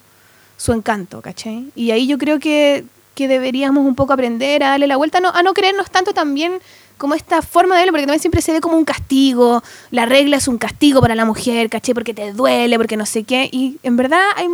[0.57, 1.71] su encanto, ¿cachai?
[1.75, 5.29] Y ahí yo creo que, que deberíamos un poco aprender a darle la vuelta, no,
[5.29, 6.59] a no creernos tanto también
[6.97, 10.37] como esta forma de verlo, porque también siempre se ve como un castigo, la regla
[10.37, 11.93] es un castigo para la mujer, ¿cachai?
[11.93, 14.47] Porque te duele, porque no sé qué, y en verdad hay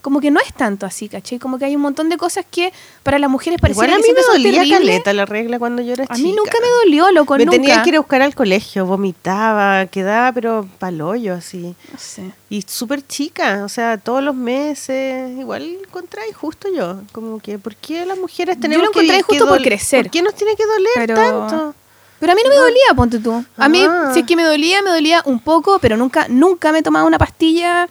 [0.00, 1.38] como que no es tanto así, ¿cachai?
[1.38, 2.72] Como que hay un montón de cosas que
[3.02, 4.22] para las mujeres parecen Igual a mí me
[4.52, 6.26] dolía caleta la regla cuando yo era A chica.
[6.28, 7.58] mí nunca me dolió, loco, Me nunca.
[7.58, 11.74] tenía que ir a buscar al colegio, vomitaba, quedaba pero palollo así.
[11.92, 12.30] No sé.
[12.48, 17.76] Y súper chica, o sea, todos los meses, igual encontré justo yo, como que, ¿por
[17.76, 20.04] qué las mujeres Yo tenemos lo que, encontré que justo por crecer.
[20.06, 21.74] ¿Por qué nos tiene que doler Pero- tanto?
[22.18, 23.42] Pero a mí no me dolía, ponte tú.
[23.56, 24.10] A mí, Ah.
[24.12, 27.06] si es que me dolía, me dolía un poco, pero nunca, nunca me he tomado
[27.06, 27.88] una pastilla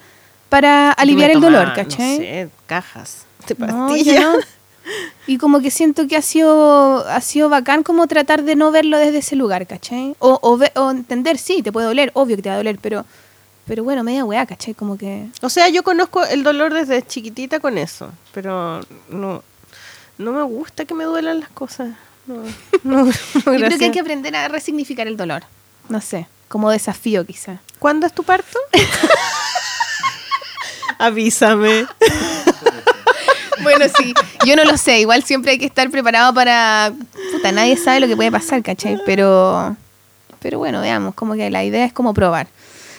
[0.49, 2.11] para aliviar el dolor, ¿cachai?
[2.17, 4.21] No sé, cajas de pastillas.
[4.23, 4.33] no.
[5.27, 8.97] Y como que siento que ha sido, ha sido bacán como tratar de no verlo
[8.97, 10.15] desde ese lugar, ¿cachai?
[10.17, 12.79] O, o, ve- o entender, sí, te puede doler, obvio que te va a doler,
[12.81, 13.05] pero,
[13.65, 14.73] pero bueno, media weá, ¿cachai?
[14.73, 15.27] Como que...
[15.43, 19.43] O sea, yo conozco el dolor desde chiquitita con eso, pero no,
[20.17, 21.89] no me gusta que me duelan las cosas.
[22.25, 22.35] No,
[22.83, 25.43] no, no, Yo creo que hay que aprender a resignificar el dolor.
[25.89, 27.59] No sé, como desafío quizá.
[27.77, 28.57] ¿Cuándo es tu parto?
[30.99, 31.87] Avísame.
[33.61, 34.13] Bueno, sí,
[34.45, 36.93] yo no lo sé, igual siempre hay que estar preparado para...
[37.33, 38.97] Puta, nadie sabe lo que puede pasar, ¿cachai?
[39.05, 39.75] Pero,
[40.39, 42.47] pero bueno, veamos, como que la idea es como probar.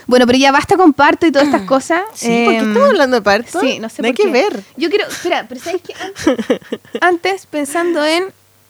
[0.07, 2.03] Bueno, pero ya basta con parto y todas estas cosas.
[2.13, 3.59] Sí, ¿por qué Em, estamos hablando de parto?
[3.59, 4.33] Sí, no sé No hay por que qué.
[4.33, 4.63] ver.
[4.77, 5.95] Yo quiero, espera, pero ¿sabes qué?
[5.95, 6.61] Antes,
[7.01, 8.25] antes, pensando en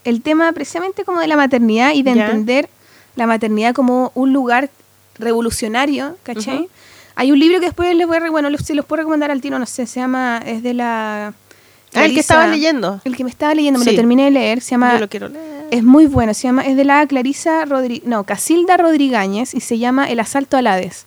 [0.05, 2.27] el tema precisamente como de la maternidad y de Ya.
[2.27, 2.69] entender
[3.17, 4.71] la maternidad como un lugar
[5.19, 6.69] revolucionario, ¿cachai?
[7.21, 9.59] Hay un libro que después les voy a, bueno, se los puedo recomendar al tiro,
[9.59, 11.35] no sé, se llama, es de la...
[11.95, 12.99] Ah, el que estaba leyendo.
[13.05, 13.91] El que me estaba leyendo, me Sí.
[13.91, 14.95] lo terminé de leer, se llama...
[14.95, 15.67] Yo lo quiero leer.
[15.71, 19.77] Es muy bueno, se llama, es de la Clarisa Rodri no, Casilda Rodrigáñez y se
[19.79, 21.05] llama El asalto al Hades.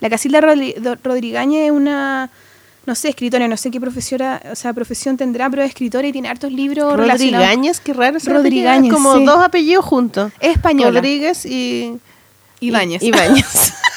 [0.00, 2.30] La Casilda Rodri- Rodrigáñez es una,
[2.86, 6.12] no sé, escritora, no sé qué profesora, o sea, profesión tendrá, pero es escritora y
[6.12, 6.96] tiene hartos libros.
[6.96, 9.24] Rodrigáñez, qué raro apellido, Como sí.
[9.26, 10.32] dos apellidos juntos.
[10.40, 11.00] Es española.
[11.00, 11.98] Rodríguez y...
[12.60, 13.02] Ibáñez.
[13.02, 13.74] y- Ibáñez.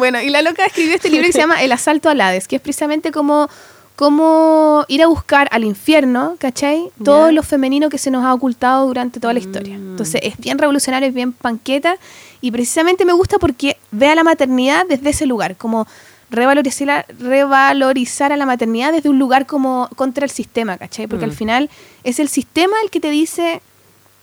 [0.00, 2.56] Bueno, y la loca escribió este libro que se llama El asalto al Hades, que
[2.56, 3.48] es precisamente como,
[3.96, 6.90] como ir a buscar al infierno, ¿cachai?
[7.04, 7.32] Todo Ya.
[7.32, 9.76] lo femenino que se nos ha ocultado durante toda la historia.
[9.76, 9.90] Mm.
[9.92, 11.96] Entonces es bien revolucionario, es bien panqueta,
[12.40, 15.86] y precisamente me gusta porque ve a la maternidad desde ese lugar, como
[16.30, 21.06] revalorizar, revalorizar a la maternidad desde un lugar como contra el sistema, ¿cachai?
[21.06, 21.30] Porque Mm.
[21.30, 21.70] al final
[22.04, 23.60] es el sistema el que te dice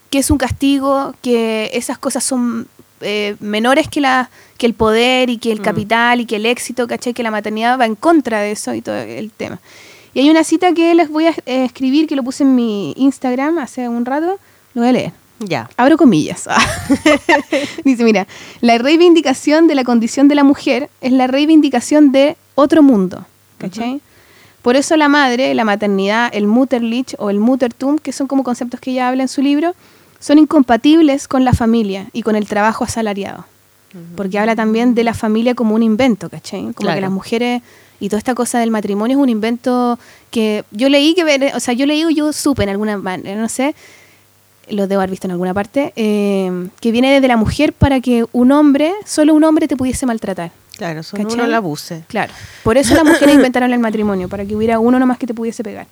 [0.10, 2.68] que es un castigo, que esas cosas son
[3.02, 5.64] eh, menores que la que el poder y que el Mm.
[5.64, 7.14] capital y que el éxito, ¿cachai?
[7.14, 9.60] Que la maternidad va en contra de eso y todo el tema.
[10.16, 12.94] Y hay una cita que les voy a eh, escribir, que lo puse en mi
[12.98, 14.40] Instagram hace un rato,
[14.74, 15.12] lo voy a leer.
[15.40, 15.70] Ya.
[15.78, 16.48] Abro comillas.
[17.84, 18.26] Dice, mira,
[18.62, 23.26] la reivindicación de la condición de la mujer es la reivindicación de otro mundo,
[23.60, 24.02] ¿cachai?
[24.64, 28.80] Por eso la madre, la maternidad, el Mutterlich o el Muttertum, que son como conceptos
[28.80, 29.76] que ella habla en su libro,
[30.20, 33.46] son incompatibles con la familia y con el trabajo asalariado.
[34.16, 36.62] Porque habla también de la familia como un invento, ¿cachai?
[36.62, 36.96] Como Claro.
[36.98, 37.62] que las mujeres
[38.00, 39.98] y toda esta cosa del matrimonio es un invento
[40.30, 43.50] que yo leí que, o sea, yo leí o yo supe en alguna manera, no
[43.50, 43.74] sé,
[44.70, 48.26] lo debo haber visto en alguna parte, eh, que viene desde la mujer para que
[48.34, 50.52] un hombre, solo un hombre te pudiese maltratar.
[50.78, 51.26] Claro, ¿Cachai?
[51.26, 52.04] uno la abuse.
[52.08, 52.32] Claro.
[52.64, 55.64] Por eso las mujeres inventaron el matrimonio, para que hubiera uno nomás que te pudiese
[55.64, 55.88] pegar.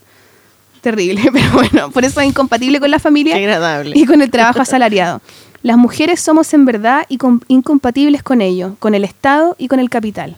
[0.86, 3.94] Terrible, pero bueno, por eso es incompatible con la familia agradable.
[3.98, 5.20] y con el trabajo asalariado.
[5.64, 9.80] Las mujeres somos en verdad y com- incompatibles con ello, con el Estado y con
[9.80, 10.36] el capital.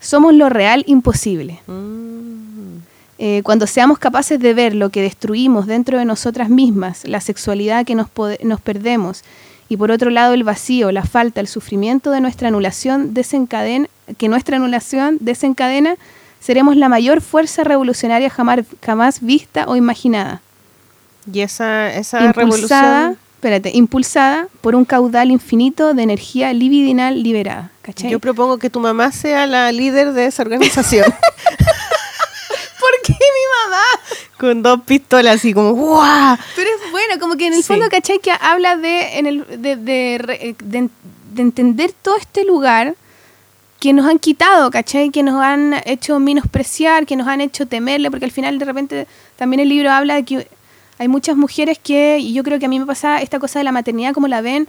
[0.00, 1.60] Somos lo real imposible.
[1.66, 2.78] Mm.
[3.18, 7.84] Eh, cuando seamos capaces de ver lo que destruimos dentro de nosotras mismas, la sexualidad
[7.84, 8.06] que nos,
[8.42, 9.22] nos perdemos,
[9.68, 14.28] y por otro lado el vacío, la falta, el sufrimiento de nuestra anulación desencadena, que
[14.30, 15.96] nuestra anulación desencadena,
[16.40, 20.40] seremos la mayor fuerza revolucionaria jamás, jamás vista o imaginada.
[21.32, 23.18] Y esa, esa impulsada, revolución...
[23.36, 28.10] espérate, impulsada por un caudal infinito de energía libidinal liberada, ¿cachai?
[28.10, 31.04] Yo propongo que tu mamá sea la líder de esa organización.
[32.80, 33.82] ¿Por qué mi mamá?
[34.38, 36.36] con dos pistolas así como ¡guau!
[36.54, 37.66] Pero es bueno, como que en el Sí.
[37.66, 38.20] fondo, ¿cachai?
[38.20, 40.88] Que habla de, en el, de, de, de-
[41.32, 42.94] de entender todo este lugar
[43.80, 45.10] que nos han quitado, ¿cachai?
[45.10, 49.06] Que nos han hecho menospreciar, que nos han hecho temerle, porque al final de repente
[49.36, 50.48] también el libro habla de que
[50.98, 53.64] hay muchas mujeres que, y yo creo que a mí me pasa esta cosa de
[53.64, 54.66] la maternidad, como la ven,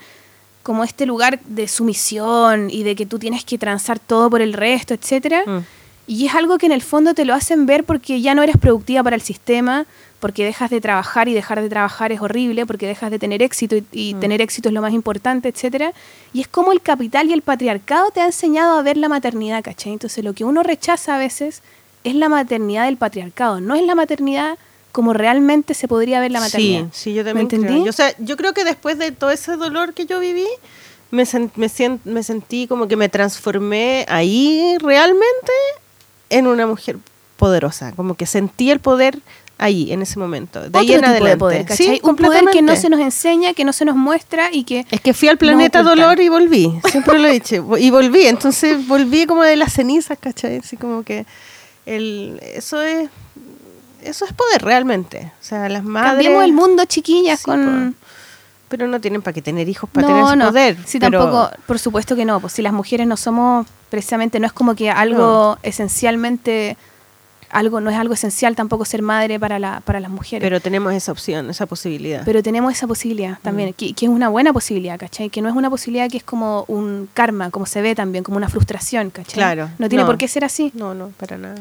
[0.62, 4.54] como este lugar de sumisión y de que tú tienes que transar todo por el
[4.54, 5.44] resto, etcétera.
[5.46, 5.66] Mm.
[6.06, 8.58] Y es algo que en el fondo te lo hacen ver porque ya no eres
[8.58, 9.86] productiva para el sistema,
[10.20, 13.76] porque dejas de trabajar y dejar de trabajar es horrible, porque dejas de tener éxito
[13.78, 14.20] y, y Mm.
[14.20, 15.94] tener éxito es lo más importante, etcétera.
[16.34, 19.64] Y es como el capital y el patriarcado te ha enseñado a ver la maternidad,
[19.64, 19.94] ¿cachai?
[19.94, 21.62] Entonces lo que uno rechaza a veces
[22.04, 24.58] es la maternidad del patriarcado, no es la maternidad
[24.92, 26.86] como realmente se podría ver la maternidad.
[26.92, 27.68] Sí, sí, yo también ¿Me entendí?
[27.68, 27.84] creo.
[27.86, 30.48] Yo, o sea, yo creo que después de todo ese dolor que yo viví,
[31.12, 35.52] me, sen- me, sien- me sentí como que me transformé ahí realmente
[36.30, 36.98] en una mujer
[37.38, 37.92] poderosa.
[37.96, 39.20] Como que sentí el poder
[39.60, 40.60] ahí, en ese momento.
[40.70, 41.30] De ahí Otro en tipo adelante.
[41.30, 41.86] de poder, ¿cachai?
[41.86, 44.86] Sí, un poder que no se nos enseña, que no se nos muestra y que
[44.90, 46.80] Es que fui al planeta dolor y volví.
[46.90, 47.66] Siempre lo he dicho.
[47.78, 48.26] Y volví.
[48.26, 50.58] Entonces volví como de las cenizas, ¿cachai?
[50.58, 51.26] Así como que
[51.86, 53.10] el, eso es
[54.02, 55.32] eso es poder realmente.
[55.42, 56.14] O sea, las madres...
[56.14, 57.96] cambiemos el mundo, chiquillas, Sí, con...
[58.70, 60.46] Pero no tienen para qué tener hijos para tener No, ese no.
[60.48, 60.78] poder.
[60.86, 62.40] Sí, pero- tampoco, por supuesto que no.
[62.40, 66.78] Pues si las mujeres no somos, precisamente, no es como que algo esencialmente,
[67.52, 70.46] algo no es algo esencial tampoco ser madre para, la, para las mujeres.
[70.46, 72.24] Pero tenemos esa opción, esa posibilidad.
[72.26, 75.30] Pero tenemos esa posibilidad también, que, que es una buena posibilidad, ¿cachai?
[75.30, 78.38] Que no es una posibilidad que es como un karma, como se ve también, como
[78.38, 79.34] una frustración, ¿cachai?
[79.36, 80.08] Claro, No tiene no.
[80.08, 80.72] por qué ser así.
[80.74, 81.60] no, no, para nada.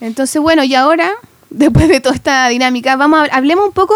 [0.00, 1.12] Entonces, bueno, y ahora,
[1.50, 3.94] después de toda esta dinámica, vamos a, hablemos un poco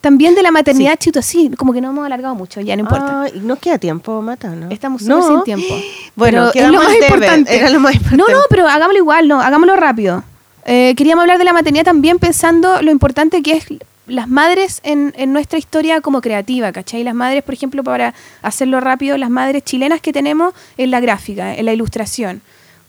[0.00, 3.22] también de la maternidad chito, sí, como que no hemos alargado mucho, ya no importa.
[3.24, 4.70] Ah, no queda tiempo, Mata, ¿no?
[4.70, 5.26] Estamos no.
[5.26, 5.74] sin tiempo.
[6.14, 7.56] Bueno, Pero es quedamos lo más en debe, importante.
[7.56, 8.32] Era lo más importante.
[8.32, 10.22] No, no, pero hagámoslo igual, no, hagámoslo rápido.
[10.66, 13.66] Eh, queríamos hablar de la maternidad también pensando lo importante que es
[14.08, 17.02] las madres en, en nuestra historia como creativa, ¿cachai?
[17.04, 21.54] Las madres, por ejemplo, para hacerlo rápido, las madres chilenas que tenemos en la gráfica,
[21.56, 22.40] en la ilustración,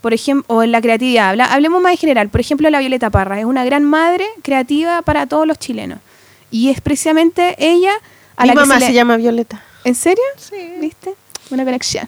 [0.02, 1.30] por ejemplo, o en la creatividad.
[1.30, 2.30] Habla- hablemos más en general.
[2.30, 6.00] Por ejemplo, la Violeta Parra es una gran madre creativa para todos los chilenos.
[6.52, 7.92] Y es precisamente ella
[8.38, 9.64] a Mi la mamá que se, se, le- llama Violeta.
[9.84, 10.24] ¿En serio?
[10.38, 10.56] Sí.
[10.80, 11.14] ¿Viste?
[11.50, 12.08] Una conexión.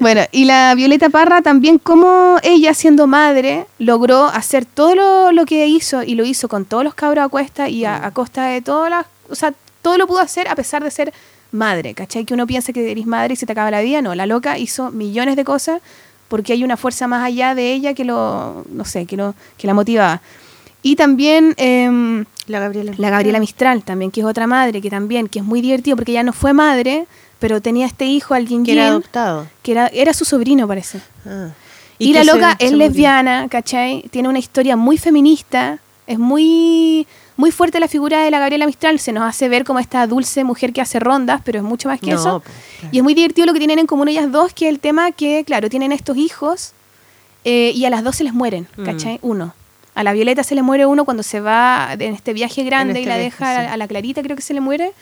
[0.00, 5.46] bueno, y la Violeta Parra también, como ella siendo madre, logró hacer todo lo, lo
[5.46, 8.46] que hizo y lo hizo con todos los cabros a cuesta y a, a costa
[8.46, 9.06] de todas las.
[9.30, 9.52] O sea,
[9.82, 11.12] todo lo pudo hacer a pesar de ser
[11.52, 12.24] madre, ¿cachai?
[12.24, 14.02] Que uno piensa que eres madre y se te acaba la vida.
[14.02, 15.80] No, la loca hizo millones de cosas
[16.28, 18.64] porque hay una fuerza más allá de ella que lo.
[18.70, 20.20] No sé, que, lo, que la motivaba.
[20.82, 21.54] Y también.
[21.56, 22.92] em, La Gabriela.
[22.98, 26.12] la Gabriela Mistral también, que es otra madre, que también, que es muy divertido porque
[26.12, 27.06] ella no fue madre,
[27.38, 29.46] pero tenía este hijo, alguien Que era adoptado.
[29.62, 31.00] que era, era su sobrino, parece.
[31.26, 31.48] Ah.
[31.98, 34.04] Y, la loca es lesbiana, ¿cachai?
[34.10, 39.00] Tiene una historia muy feminista, es muy, muy fuerte la figura de la Gabriela Mistral,
[39.00, 41.98] se nos hace ver como esta dulce mujer que hace rondas, pero es mucho más
[42.00, 42.40] que No, eso.
[42.40, 42.88] pues, claro.
[42.92, 45.10] Y es muy divertido lo que tienen en común ellas dos, que es el tema
[45.10, 46.72] que, claro, tienen estos hijos
[47.44, 48.84] eh, y a las dos se les mueren, Mm.
[48.84, 49.18] ¿cachai?
[49.22, 49.54] Uno.
[49.96, 53.02] A la Violeta se le muere uno cuando se va en este viaje grande este
[53.02, 53.66] y la viaje, deja sí.
[53.72, 54.92] a la Clarita, creo que se le muere.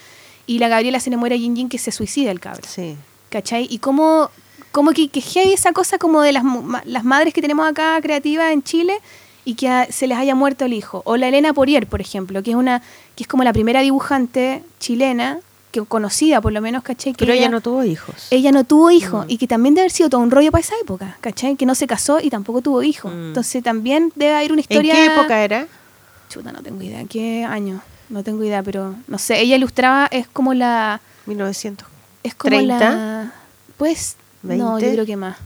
[0.47, 2.63] Y la Gabriela se le muere a Yin Yin que se suicida el cabro.
[2.69, 2.97] Sí.
[3.31, 3.67] ¿Cachai?
[3.71, 4.31] Y cómo,
[4.73, 6.45] cómo que, que heavy esa cosa como de las,
[6.85, 8.99] las madres que tenemos acá creativas en Chile
[9.45, 11.03] y que a- se les haya muerto el hijo.
[11.05, 12.83] O la Elena Porier, por ejemplo, que es una
[13.17, 15.41] que es como la primera dibujante chilena,
[15.73, 17.13] que conocida por lo menos, ¿cachai?
[17.13, 18.29] Que Pero ella no tuvo hijos.
[18.31, 19.31] ella no tuvo hijo Mm.
[19.31, 21.57] y que también debe haber sido todo un rollo para esa época, ¿cachai?
[21.57, 23.09] Que no se casó y tampoco tuvo hijo.
[23.09, 23.29] Mm.
[23.29, 24.95] Entonces también debe haber una ¿En historia...
[24.95, 25.67] qué época era?
[26.29, 27.05] Chuta, no tengo idea.
[27.09, 27.83] ¿Qué año?
[28.09, 29.41] No tengo idea, pero no sé.
[29.41, 31.01] Ella ilustraba, es como la...
[31.27, 31.87] 1940,
[32.23, 33.33] Es como 30, la...
[33.77, 34.17] Pues...
[34.43, 34.93] No, yo 20.
[34.93, 35.37] creo que más.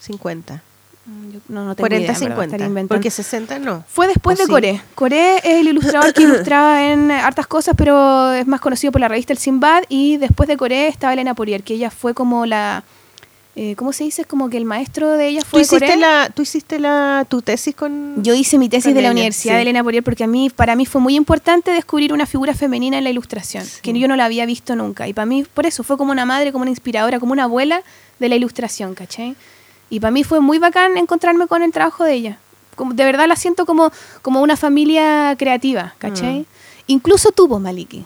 [0.00, 0.62] 50.
[1.04, 2.44] Mm, yo- no, no tengo 40, idea, en verdad, 50.
[2.44, 2.98] estaría inventando.
[2.98, 3.84] Porque 60 no.
[3.88, 4.50] Fue después ¿O de sí?
[4.50, 4.82] Coré.
[4.94, 9.08] Coré es el ilustrador que ilustraba en hartas cosas, pero es más conocido por la
[9.08, 9.82] revista El Sinbad.
[9.88, 12.84] Y después de Coré estaba Elena Porier, que ella fue como la...
[13.54, 14.22] eh, ¿Cómo se dice?
[14.22, 15.96] Es como que el maestro de ella ¿Tú fue hiciste, Coré.
[15.96, 18.22] la, ¿Tú hiciste la, tu tesis con...?
[18.22, 19.56] Yo hice mi tesis de la Universidad sí.
[19.56, 22.96] de Elena Porier porque a mí, para mí fue muy importante descubrir una figura femenina
[22.96, 23.80] en la ilustración, Sí.
[23.82, 25.06] que yo no la había visto nunca.
[25.06, 27.82] Y para mí, por eso, fue como una madre, como una inspiradora, como una abuela
[28.18, 29.36] de la ilustración, ¿cachai?
[29.90, 32.38] Y para mí fue muy bacán encontrarme con el trabajo de ella.
[32.74, 33.92] Como, de verdad la siento como,
[34.22, 36.40] como una familia creativa, ¿cachai?
[36.40, 36.44] Mm.
[36.86, 38.04] Incluso tú, vos, Maliki.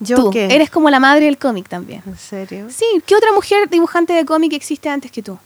[0.00, 0.54] ¿Yo tú, qué?
[0.54, 2.02] eres como la madre del cómic también.
[2.06, 2.66] ¿En serio?
[2.70, 5.38] Sí, ¿qué otra mujer dibujante de cómic existe antes que tú?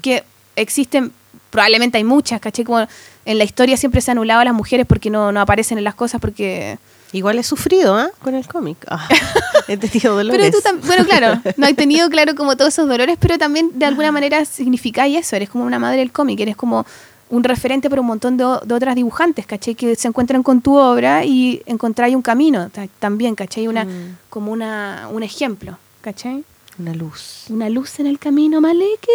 [0.00, 0.24] Que
[0.56, 1.12] existen
[1.52, 2.64] probablemente hay muchas, ¿cachai?
[2.64, 2.86] Como
[3.24, 5.84] en la historia siempre se ha anulado a las mujeres porque no, no aparecen en
[5.84, 6.78] las cosas porque...
[7.14, 8.10] Igual he sufrido, ¿ah?
[8.22, 8.78] Con el cómic.
[8.88, 9.06] Ah,
[9.68, 10.50] he tenido dolores.
[10.50, 13.84] Pero tú bueno, claro, no has tenido, claro, como todos esos dolores, pero también de
[13.84, 16.86] alguna manera significáis eso, eres como una madre del cómic, eres como
[17.32, 19.74] un referente para un montón de, otras dibujantes, ¿cachai?
[19.74, 23.66] Que se encuentran con tu obra y encontráis un camino ta- también, ¿cachai?
[23.68, 24.16] Una, Mm.
[24.28, 26.44] Como una, un ejemplo, ¿cachai?
[26.78, 27.44] Una luz.
[27.50, 29.10] Una luz en el camino, Maleke.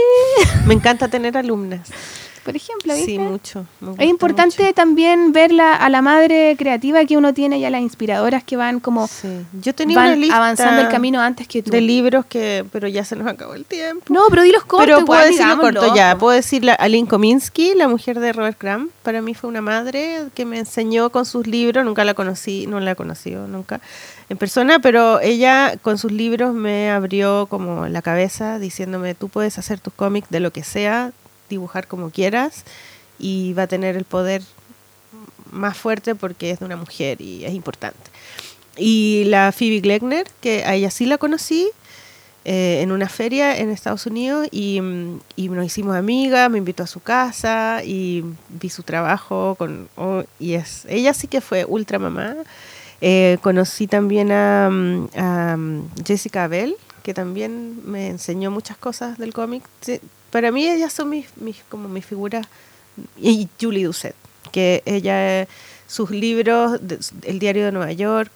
[0.65, 1.89] Me encanta tener alumnas.
[2.47, 3.11] Por ejemplo, ¿viste?
[3.11, 3.65] Sí, mucho.
[3.99, 4.73] Es importante mucho.
[4.73, 8.55] también ver la- a la madre creativa que uno tiene y a las inspiradoras que
[8.57, 9.27] van como Sí.
[9.61, 11.71] Yo tenía una van lista avanzando el camino antes que tú.
[11.71, 14.05] de libros que, pero ya se nos acabó el tiempo.
[14.13, 14.87] No, pero di los cortos.
[14.87, 16.17] pero puedo decirlo corto ya.
[16.17, 18.89] Puedo decir la Aline Kominsky, la mujer de Robert Crumb.
[19.03, 21.83] Para mí fue una madre que me enseñó con sus libros.
[21.83, 23.81] Nunca la conocí, no la he conocido nunca
[24.29, 29.57] en persona, pero ella con sus libros me abrió como la cabeza diciéndome, tú puedes
[29.57, 31.11] hacer tus cómics de lo que sea,
[31.49, 32.63] dibujar como quieras
[33.19, 34.41] y va a tener el poder
[35.51, 38.11] más fuerte porque es de una mujer y es importante.
[38.77, 41.69] Y la Phoebe Glegner, que a ella sí la conocí
[42.45, 46.83] eh, en una feria en Estados Unidos y, mm, y nos hicimos amigas, me invitó
[46.83, 51.65] a su casa y vi su trabajo con oh, y es ella sí que fue
[51.65, 52.35] ultra mamá.
[53.01, 59.33] Eh, conocí también a, mm, mm, Jessica Abel, que también me enseñó muchas cosas del
[59.33, 59.63] cómic.
[60.31, 61.27] Para mí ellas son mis,
[61.69, 62.45] como mis figuras.
[63.17, 64.15] Y Julie Doucet,
[64.51, 65.47] que ella
[65.87, 66.79] sus libros,
[67.23, 68.31] El diario de Nueva York,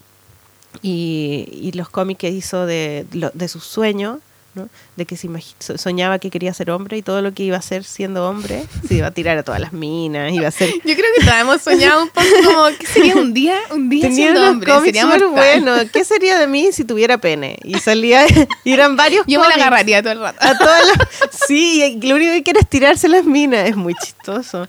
[0.82, 4.20] y, y los cómics que hizo de, de sus sueños,
[4.54, 4.68] ¿no?
[4.98, 5.30] de que se
[5.78, 8.96] soñaba que quería ser hombre y todo lo que iba a hacer siendo hombre, se
[8.96, 10.70] iba a tirar a todas las minas, iba a ser...
[10.86, 13.58] Yo creo que todos hemos soñado un poco como, ¿qué sería un día?
[13.72, 14.72] Un día Tenía siendo hombre.
[14.72, 15.30] cómics Sería mortal.
[15.30, 15.92] buenos.
[15.92, 17.58] ¿Qué sería de mí si tuviera pene?
[17.64, 18.26] Y salía,
[18.64, 19.68] y eran varios Yo me la cómics.
[19.68, 20.38] agarraría todo el rato.
[20.42, 21.08] A todas las-
[21.48, 24.68] sí, y lo único que quiere es tirarse las minas, es muy chistoso.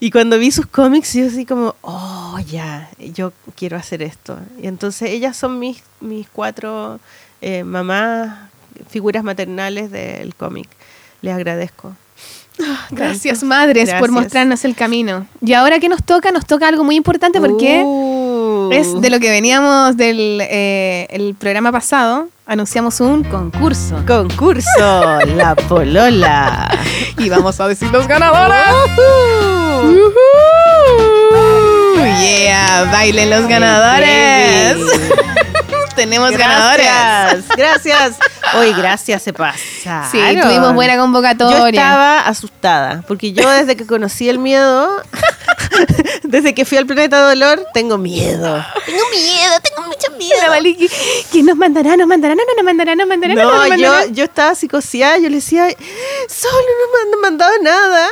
[0.00, 4.38] Y cuando vi sus cómics, yo así como, oh, ya, yo quiero hacer esto.
[4.62, 7.00] Y entonces ellas son mis, mis cuatro
[7.40, 8.50] eh, mamás,
[8.88, 10.68] figuras maternales del cómic.
[11.22, 11.94] Les agradezco.
[12.90, 15.26] Gracias, madres, por mostrarnos el camino.
[15.44, 18.70] Y ahora que nos toca, nos toca algo muy importante porque Uh.
[18.72, 22.28] es de lo que veníamos del eh, el programa pasado.
[22.46, 23.96] Anunciamos un concurso.
[24.06, 24.68] Concurso,
[25.34, 26.70] la polola.
[27.18, 28.56] Y vamos a decir los ganadores.
[29.82, 30.12] Ujú.
[32.20, 34.76] Yeah, bailen los ganadores.
[35.94, 36.86] Tenemos ganadores.
[37.56, 38.16] Gracias, gracias.
[38.54, 40.08] Hoy gracias se pasa.
[40.10, 41.58] Sí, tuvimos buena convocatoria.
[41.58, 45.02] Yo estaba asustada, porque yo desde que conocí el miedo,
[46.22, 48.64] desde que fui al planeta Dolor, tengo miedo.
[48.86, 50.08] Tengo miedo, tengo mucho
[50.42, 50.88] La Maliki,
[51.30, 51.96] ¿quién nos mandará?
[51.96, 52.34] ¿Nos mandará?
[52.34, 52.94] ¿No nos mandará?
[52.94, 53.34] ¿Nos mandará?
[53.34, 54.04] ¿No nos No, mandará?
[54.06, 55.68] yo, yo estaba psicoseada, yo le decía,
[56.28, 58.08] solo no me han mandado nada,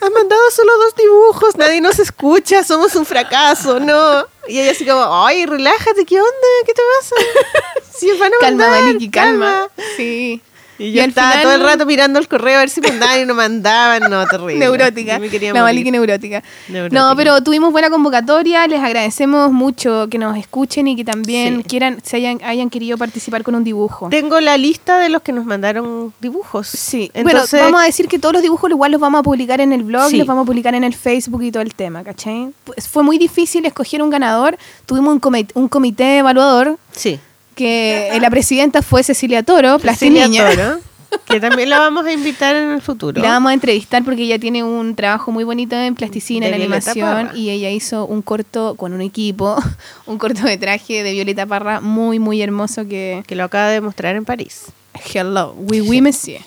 [0.00, 4.26] han mandado solo dos dibujos, nadie nos escucha, somos un fracaso, no.
[4.48, 6.48] Y ella así como, ay, relájate, ¿qué onda?
[6.66, 7.16] ¿Qué te pasa?
[8.00, 9.68] Si van a Calma, mandar, Maliki, calma.
[9.96, 10.40] Sí.
[10.80, 13.20] Y yo al estaba final- todo el rato mirando el correo a ver si mandaban
[13.20, 14.56] y no mandaban, no, terrible.
[14.56, 15.18] Neurótica.
[15.18, 15.62] Me La.
[15.62, 16.42] Maliki neurótica.
[16.68, 17.00] Neurótica.
[17.00, 18.66] No, pero tuvimos buena convocatoria.
[18.66, 21.64] Les agradecemos mucho que nos escuchen y que también Sí.
[21.64, 24.08] quieran, se hayan, hayan querido participar con un dibujo.
[24.08, 26.68] Tengo la lista de los que nos mandaron dibujos.
[26.68, 29.60] Sí, Entonces, bueno, vamos a decir que todos los dibujos igual los vamos a publicar
[29.60, 30.16] en el blog, Sí.
[30.16, 32.48] los vamos a publicar en el Facebook y todo el tema, ¿cachai?
[32.64, 34.56] Pues fue muy difícil escoger un ganador.
[34.86, 37.20] Tuvimos un comité, un comité evaluador Sí.
[37.60, 40.50] Que la presidenta fue Cecilia Toro, Cecilia plastiniña.
[40.50, 40.80] Toro,
[41.26, 43.20] que también la vamos a invitar en el futuro.
[43.20, 46.58] La vamos a entrevistar porque ella tiene un trabajo muy bonito en plasticina, De en
[46.58, 47.38] Violeta animación, Parra.
[47.38, 49.56] y ella hizo un corto con un equipo,
[50.06, 53.22] un cortometraje de Violeta Parra muy, muy hermoso que...
[53.26, 54.66] que lo acaba de mostrar en París.
[55.12, 56.40] Hello, oui, oui, monsieur.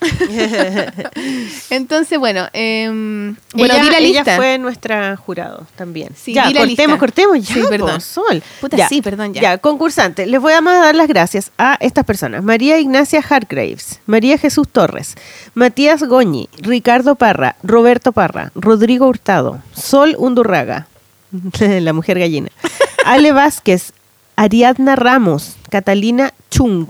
[1.70, 6.10] Entonces, bueno, em, bueno, ella, di la ella fue nuestra jurado también.
[6.14, 6.98] Sí, ya, di la cortemos, lista.
[6.98, 8.00] cortemos, ya, Sí, po, perdón.
[8.00, 8.42] Sol.
[8.60, 9.42] Puta, Ya, sí, perdón, ya.
[9.42, 10.26] Ya, concursante.
[10.26, 12.42] Les voy a dar las gracias a estas personas.
[12.42, 15.14] María Ignacia Hargraves, María Jesús Torres,
[15.54, 20.86] Matías Goñi, Ricardo Parra, Roberto Parra, Rodrigo Hurtado, Sol Undurraga,
[21.60, 22.48] la mujer gallina,
[23.04, 23.92] Ale Vázquez,
[24.36, 26.86] Ariadna Ramos, Catalina Chung,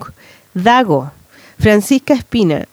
[0.54, 1.12] Dago,
[1.58, 2.66] Francisca Espina,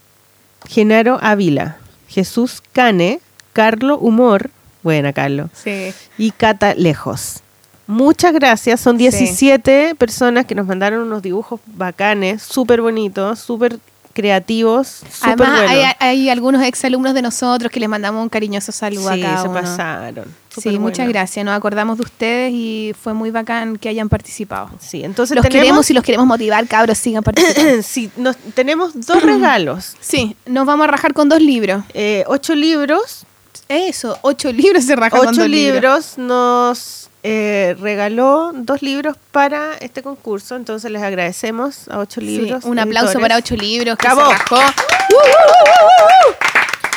[0.68, 3.20] Genaro Ávila, Jesús Cane,
[3.54, 4.50] Carlo Humor,
[4.84, 5.94] buena Carlos, Sí.
[6.18, 7.42] y Cata Lejos.
[7.88, 9.04] Muchas gracias, son Sí.
[9.04, 13.80] 17 personas que nos mandaron unos dibujos bacanes, súper bonitos, súper
[14.14, 19.22] creativos, Además, hay, hay algunos exalumnos de nosotros que les mandamos un cariñoso saludo sí,
[19.22, 19.62] a cada se uno.
[19.62, 20.26] pasaron.
[20.62, 21.46] Sí, muchas gracias.
[21.46, 24.70] Nos acordamos de ustedes y fue muy bacán que hayan participado.
[24.80, 27.82] Sí, entonces los tenemos, queremos y los queremos motivar, cabros, sigan participando.
[27.84, 29.96] sí, nos- tenemos dos regalos.
[30.00, 31.84] sí, nos vamos a rajar con dos libros.
[31.94, 33.26] Eh, ocho libros.
[33.68, 35.74] Eso, ocho libros se rajan con Ocho dos libros.
[35.74, 40.56] libros nos eh, regaló dos libros para este concurso.
[40.56, 42.64] Entonces les agradecemos a ocho Sí, libros.
[42.66, 43.22] un aplauso editores.
[43.24, 44.26] para ocho libros que ¡Bravo!
[44.30, 44.56] se rajó.
[44.58, 46.36] ¡Uh, uh, uh, uh, uh!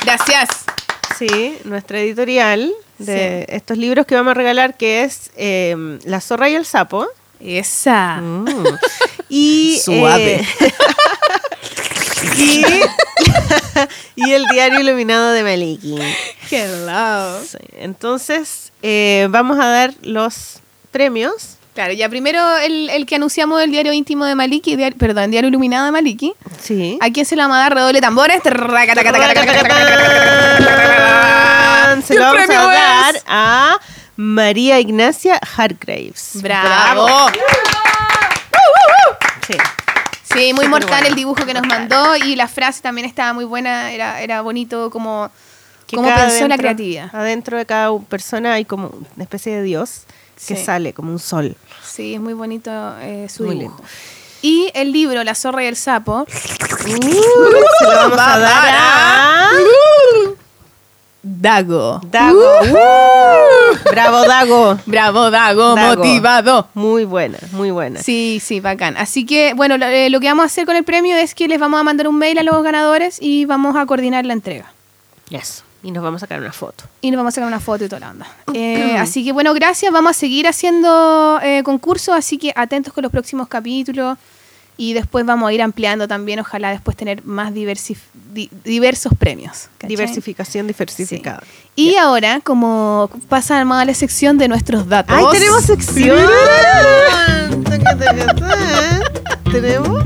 [0.05, 0.49] Gracias.
[1.19, 6.49] Sí, nuestra editorial de estos libros que vamos a regalar, que es eh, La zorra
[6.51, 7.07] y el sapo.
[7.41, 8.17] Esa.
[8.21, 8.47] Mm.
[9.29, 10.35] Y, Suave.
[10.61, 10.73] eh,
[12.37, 12.65] y,
[14.17, 15.99] y el diario iluminado de Maliki.
[16.51, 17.41] Hello.
[17.45, 21.57] Sí, Entonces, eh, vamos a dar los premios.
[21.75, 25.47] Claro, ya primero el, el que anunciamos el diario íntimo de Maliki, diario- perdón, diario
[25.49, 26.33] iluminado de Maliki.
[26.61, 26.99] Sí.
[27.01, 27.75] ¿A quién se la vamos a dar?
[27.75, 28.07] Redoble de
[32.03, 33.25] Se ¿Qué lo vamos a dar es?
[33.27, 33.79] a
[34.17, 36.31] María Ignacia Hargraves.
[36.43, 37.31] ¡Bravo!
[39.47, 39.55] Sí.
[40.35, 43.91] Sí, muy mortal el dibujo que nos mandó y la frase también estaba muy buena,
[43.93, 45.31] era, era bonito como,
[45.93, 47.09] como pensó la creatividad.
[47.15, 50.03] Adentro de cada persona hay como una especie de Dios
[50.47, 50.65] que Sí.
[50.65, 51.57] sale como un sol.
[51.83, 52.71] Sí, es muy bonito
[53.01, 53.77] eh, su Muy dibujo.
[53.79, 53.91] lindo.
[54.43, 56.27] Y el libro La zorra y el sapo.
[56.29, 56.97] Se
[57.85, 59.51] lo vamos a dar a
[61.23, 62.01] Dago.
[62.11, 62.39] Dago.
[62.39, 64.79] Uh, Bravo, Dago.
[64.87, 65.97] Bravo, Dago, Dago.
[65.97, 66.69] motivado.
[66.75, 68.01] Muy buena, muy buena.
[68.01, 68.97] Sí, sí, bacán.
[68.97, 71.49] Así que, bueno, lo, eh, lo que vamos a hacer con el premio es que
[71.49, 74.73] les vamos a mandar un mail a los ganadores y vamos a coordinar la entrega.
[75.31, 75.65] Eso.
[75.83, 76.85] Y nos vamos a sacar una foto.
[77.01, 78.27] Y nos vamos a sacar una foto y toda la onda.
[78.55, 79.93] Eh, así que, bueno, gracias.
[79.93, 84.17] Vamos a seguir haciendo eh, concursos, así que atentos con los próximos capítulos.
[84.81, 87.53] Y después vamos a ir ampliando también, ojalá después tener más
[88.33, 89.69] di- diversos premios.
[89.77, 89.89] ¿cachai?
[89.89, 91.43] Diversificación diversificada.
[91.75, 95.17] Y ahora, como pasa más a la sección de nuestros datos.
[95.19, 96.17] ¡Ay, tenemos sección!
[99.51, 100.05] ¿Tenemos?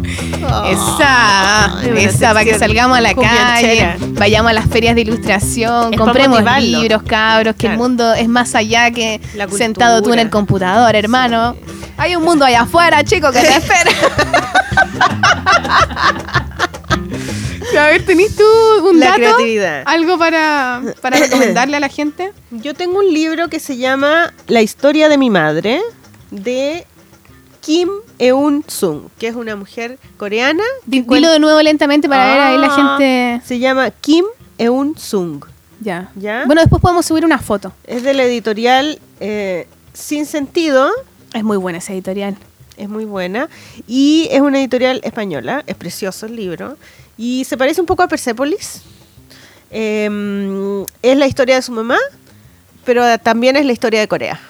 [0.71, 5.93] Esa, una esa, para que salgamos a la calle, vayamos a las ferias de ilustración,
[5.95, 9.21] Es compremos libros, cabros, que el mundo es más allá que
[9.57, 11.57] sentado tú en el computador, hermano.
[11.97, 13.91] Hay un mundo allá afuera, chico, que te espera.
[17.79, 18.45] a ver, ¿tenés tú
[18.89, 19.19] un La dato?
[19.19, 19.83] creatividad.
[19.87, 22.33] ¿Algo para, para recomendarle a la gente?
[22.51, 25.81] Yo tengo un libro que se llama La historia de mi madre,
[26.31, 26.87] de
[27.63, 27.89] Kim
[28.19, 30.65] Eun Sung, que es una mujer coreana.
[30.85, 33.47] Dilo de nuevo lentamente para ver ahí la Ah, gente.
[33.47, 34.25] Se llama Kim
[34.59, 35.45] Eun Sung.
[35.81, 36.11] Ya.
[36.17, 36.43] ¿Ya?
[36.45, 37.73] Bueno, después podemos subir una foto.
[37.85, 40.91] Es de la editorial eh, Sin Sentido.
[41.33, 42.37] Es muy buena esa editorial.
[42.77, 43.49] Es muy buena.
[43.87, 45.63] Y es una editorial española.
[45.67, 46.77] Es precioso el libro.
[47.17, 48.83] Y se parece un poco a Persepolis.
[49.71, 51.99] Eh, es la historia de su mamá,
[52.85, 54.41] pero también es la historia de Corea.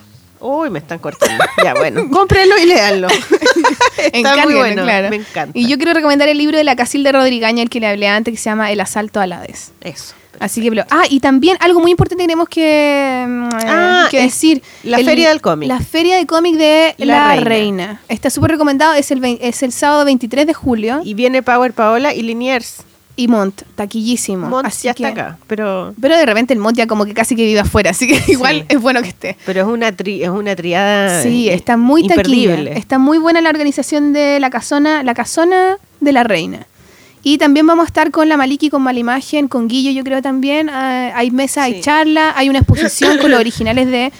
[0.42, 1.42] Uy, me están cortando.
[1.62, 2.02] ya, bueno.
[2.10, 3.08] Cómprenlo y léanlo.
[4.12, 4.82] Está muy bueno.
[4.82, 5.10] claro.
[5.10, 5.56] Me encanta.
[5.58, 8.32] Y yo quiero recomendar el libro de la Casilda Rodrigaña, el que le hablé antes,
[8.32, 9.72] que se llama El asalto a Hades.
[9.82, 10.14] Eso.
[10.40, 14.08] Así que, pero- ah, y también algo muy importante que tenemos que, mm, eh, Ah,
[14.10, 14.62] que es decir.
[14.82, 15.68] la Feria del Cómic.
[15.68, 17.44] La feria de cómic de La, La Reina.
[17.44, 18.00] Reina.
[18.08, 21.00] Está súper recomendado, es el, es el sábado 23 de julio.
[21.04, 22.78] Y viene Power Paola y Liniers.
[23.14, 24.48] Y Mont, taquillísimo.
[24.48, 27.12] Mont Así ya que- está acá, pero Pero de repente el Mont ya como que
[27.12, 29.36] casi que vive afuera, así que igual es bueno que esté.
[29.44, 32.54] pero es una tri- es una triada Sí, está muy taquilla.
[32.72, 36.66] Está muy buena la organización de la casona, la casona de la reina.
[37.24, 40.68] Y también vamos a estar con la Maliki, con Malimagen, con Guillo, yo creo también.
[40.70, 41.80] Ah, hay mesa, hay Sí.
[41.82, 44.10] charla, hay una exposición con los originales de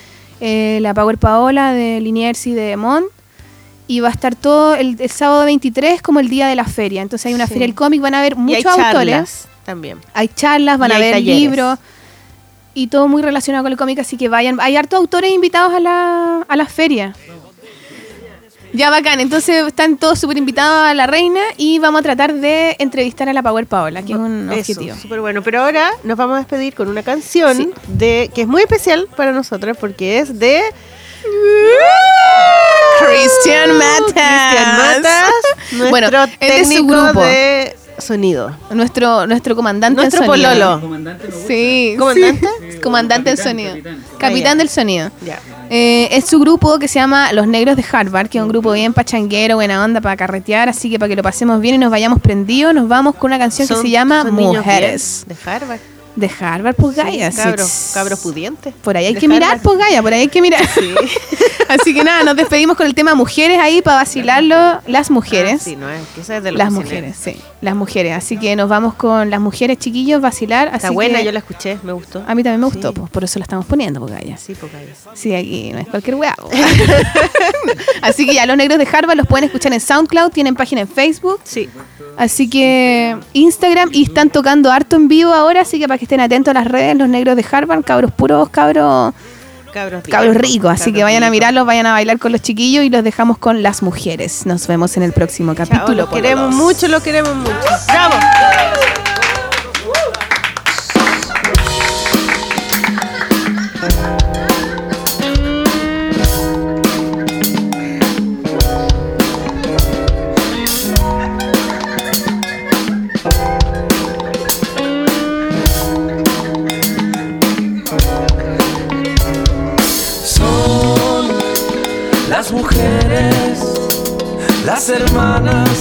[0.41, 3.07] eh, la Power Paola, de Liniers y de Mont.
[3.89, 7.03] Y va a estar todo el, el sábado 23 como el día de la feria.
[7.03, 7.55] Entonces hay una Sí.
[7.55, 9.47] feria del cómic, van a haber Y hay muchos autores.
[9.65, 9.99] también.
[10.15, 11.79] Hay charlas, van Y a haber libros
[12.75, 14.59] y todo muy relacionado con el cómic, así que vayan.
[14.61, 17.15] Hay hartos autores invitados a la, a la feria.
[18.75, 22.75] Ya bacán, entonces están todos súper invitados a la reina y vamos a tratar de
[22.79, 24.97] entrevistar a la Power Paola, que es un Eso, objetivo.
[24.97, 25.43] súper bueno.
[25.43, 27.71] Pero ahora nos vamos a despedir con una canción Sí.
[27.89, 30.63] de que es muy especial para nosotras porque es de
[32.99, 34.05] Christian Matas.
[34.15, 35.33] Cristian Matas,
[36.01, 37.23] nuestro Bueno, es de su técnico grupo.
[37.23, 38.57] de sonido.
[38.71, 40.51] Nuestro, nuestro comandante Nuestro en sonido.
[40.51, 40.81] pololo.
[40.81, 41.29] Comandante.
[41.47, 41.95] Sí.
[41.99, 42.49] ¿Comandante?
[42.73, 42.79] sí.
[42.81, 43.75] Comandante en Capitán, sonido.
[44.19, 44.53] capitán.
[44.53, 45.11] Ah, del sonido.
[45.71, 48.73] Eh, es su grupo que se llama Los Negros de Harvard, que es un grupo
[48.73, 51.91] bien pachanguero, buena onda para carretear, así que para que lo pasemos bien y nos
[51.91, 55.25] vayamos prendidos, nos vamos con una canción que se llama Mujeres.
[55.27, 55.79] de Harvard.
[56.15, 57.31] De Harvard, pues Gaia.
[57.31, 57.43] Sí, sí.
[57.43, 58.75] cabros, cabros pudientes.
[58.83, 60.63] Por ahí hay De que mirar, pues Gaia, por ahí hay que mirar.
[61.69, 64.81] Así que nada, nos despedimos con el tema mujeres ahí para vacilarlo.
[64.87, 65.61] Las mujeres.
[65.61, 67.37] Ah, sí, no es, que es de los las mujeres, sí.
[67.63, 68.13] Las mujeres.
[68.15, 70.67] Así que nos vamos con las mujeres, chiquillos, vacilar.
[70.75, 72.23] Está así buena, que yo la escuché, me gustó.
[72.27, 72.95] A mí también me gustó, Sí.
[72.99, 74.37] pues, por eso la estamos poniendo, pues Gaia.
[74.37, 74.93] Sí, porque ahí.
[75.15, 76.35] Sí, aquí no es cualquier weá.
[76.35, 76.51] po.
[78.03, 80.89] Así que ya, los negros de Harvard los pueden escuchar en SoundCloud, tienen página en
[80.89, 81.41] Facebook.
[81.45, 81.69] Sí.
[82.17, 86.21] Así que Instagram y están tocando harto en vivo ahora, así que para que estén
[86.21, 89.15] atentos a las redes, los negros de Harvard, cabros puros, cabros,
[89.73, 90.71] Cabros, cabros ricos.
[90.71, 93.39] Así cabros que vayan a mirarlos, vayan a bailar con los chiquillos y los dejamos
[93.39, 94.47] con las mujeres.
[94.47, 96.03] Nos vemos en el próximo Chao, capítulo.
[96.03, 97.55] lo queremos mucho, lo queremos mucho.
[97.89, 98.15] ¡Bravo!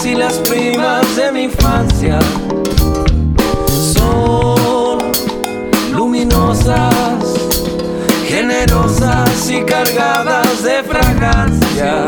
[0.05, 2.19] Y las primas de mi infancia.
[3.93, 4.99] Son
[5.93, 6.85] luminosas,
[8.25, 12.05] generosas y cargadas de fragancia.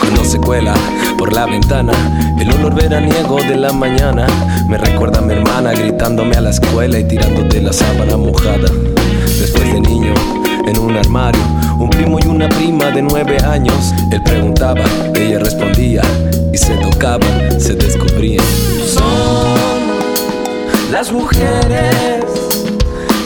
[0.00, 0.74] Cuando se cuela
[1.16, 1.92] por la ventana,
[2.38, 4.26] el olor veraniego de la mañana
[4.68, 8.68] me recuerda a mi hermana gritándome a la escuela y tirándote la sábana mojada.
[9.40, 10.14] Después de niño,
[10.66, 11.40] en un armario,
[11.78, 14.82] un primo y una prima de nueve años, él preguntaba,
[15.14, 16.02] ella respondía
[16.52, 18.44] y se tocaban, se descubrían.
[18.84, 19.78] Son
[20.90, 22.24] las mujeres,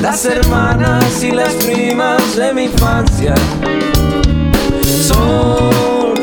[0.02, 3.34] las hermanas y las primas de mi infancia.
[5.02, 6.14] Son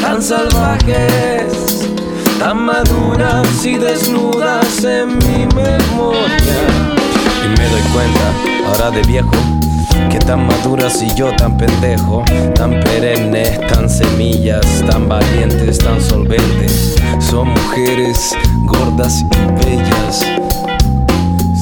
[0.00, 1.88] tan salvajes,
[2.38, 6.60] tan maduras y desnudas en mi memoria.
[7.44, 8.32] Y me doy cuenta,
[8.66, 9.32] ahora de viejo,
[10.10, 12.24] que tan maduras y yo tan pendejo,
[12.54, 16.96] tan perennes, tan semillas, tan valientes, tan solventes.
[17.18, 18.34] Son mujeres
[18.64, 20.20] gordas y bellas.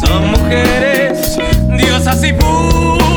[0.01, 1.39] Son mujeres,
[1.77, 3.12] diosas y puras.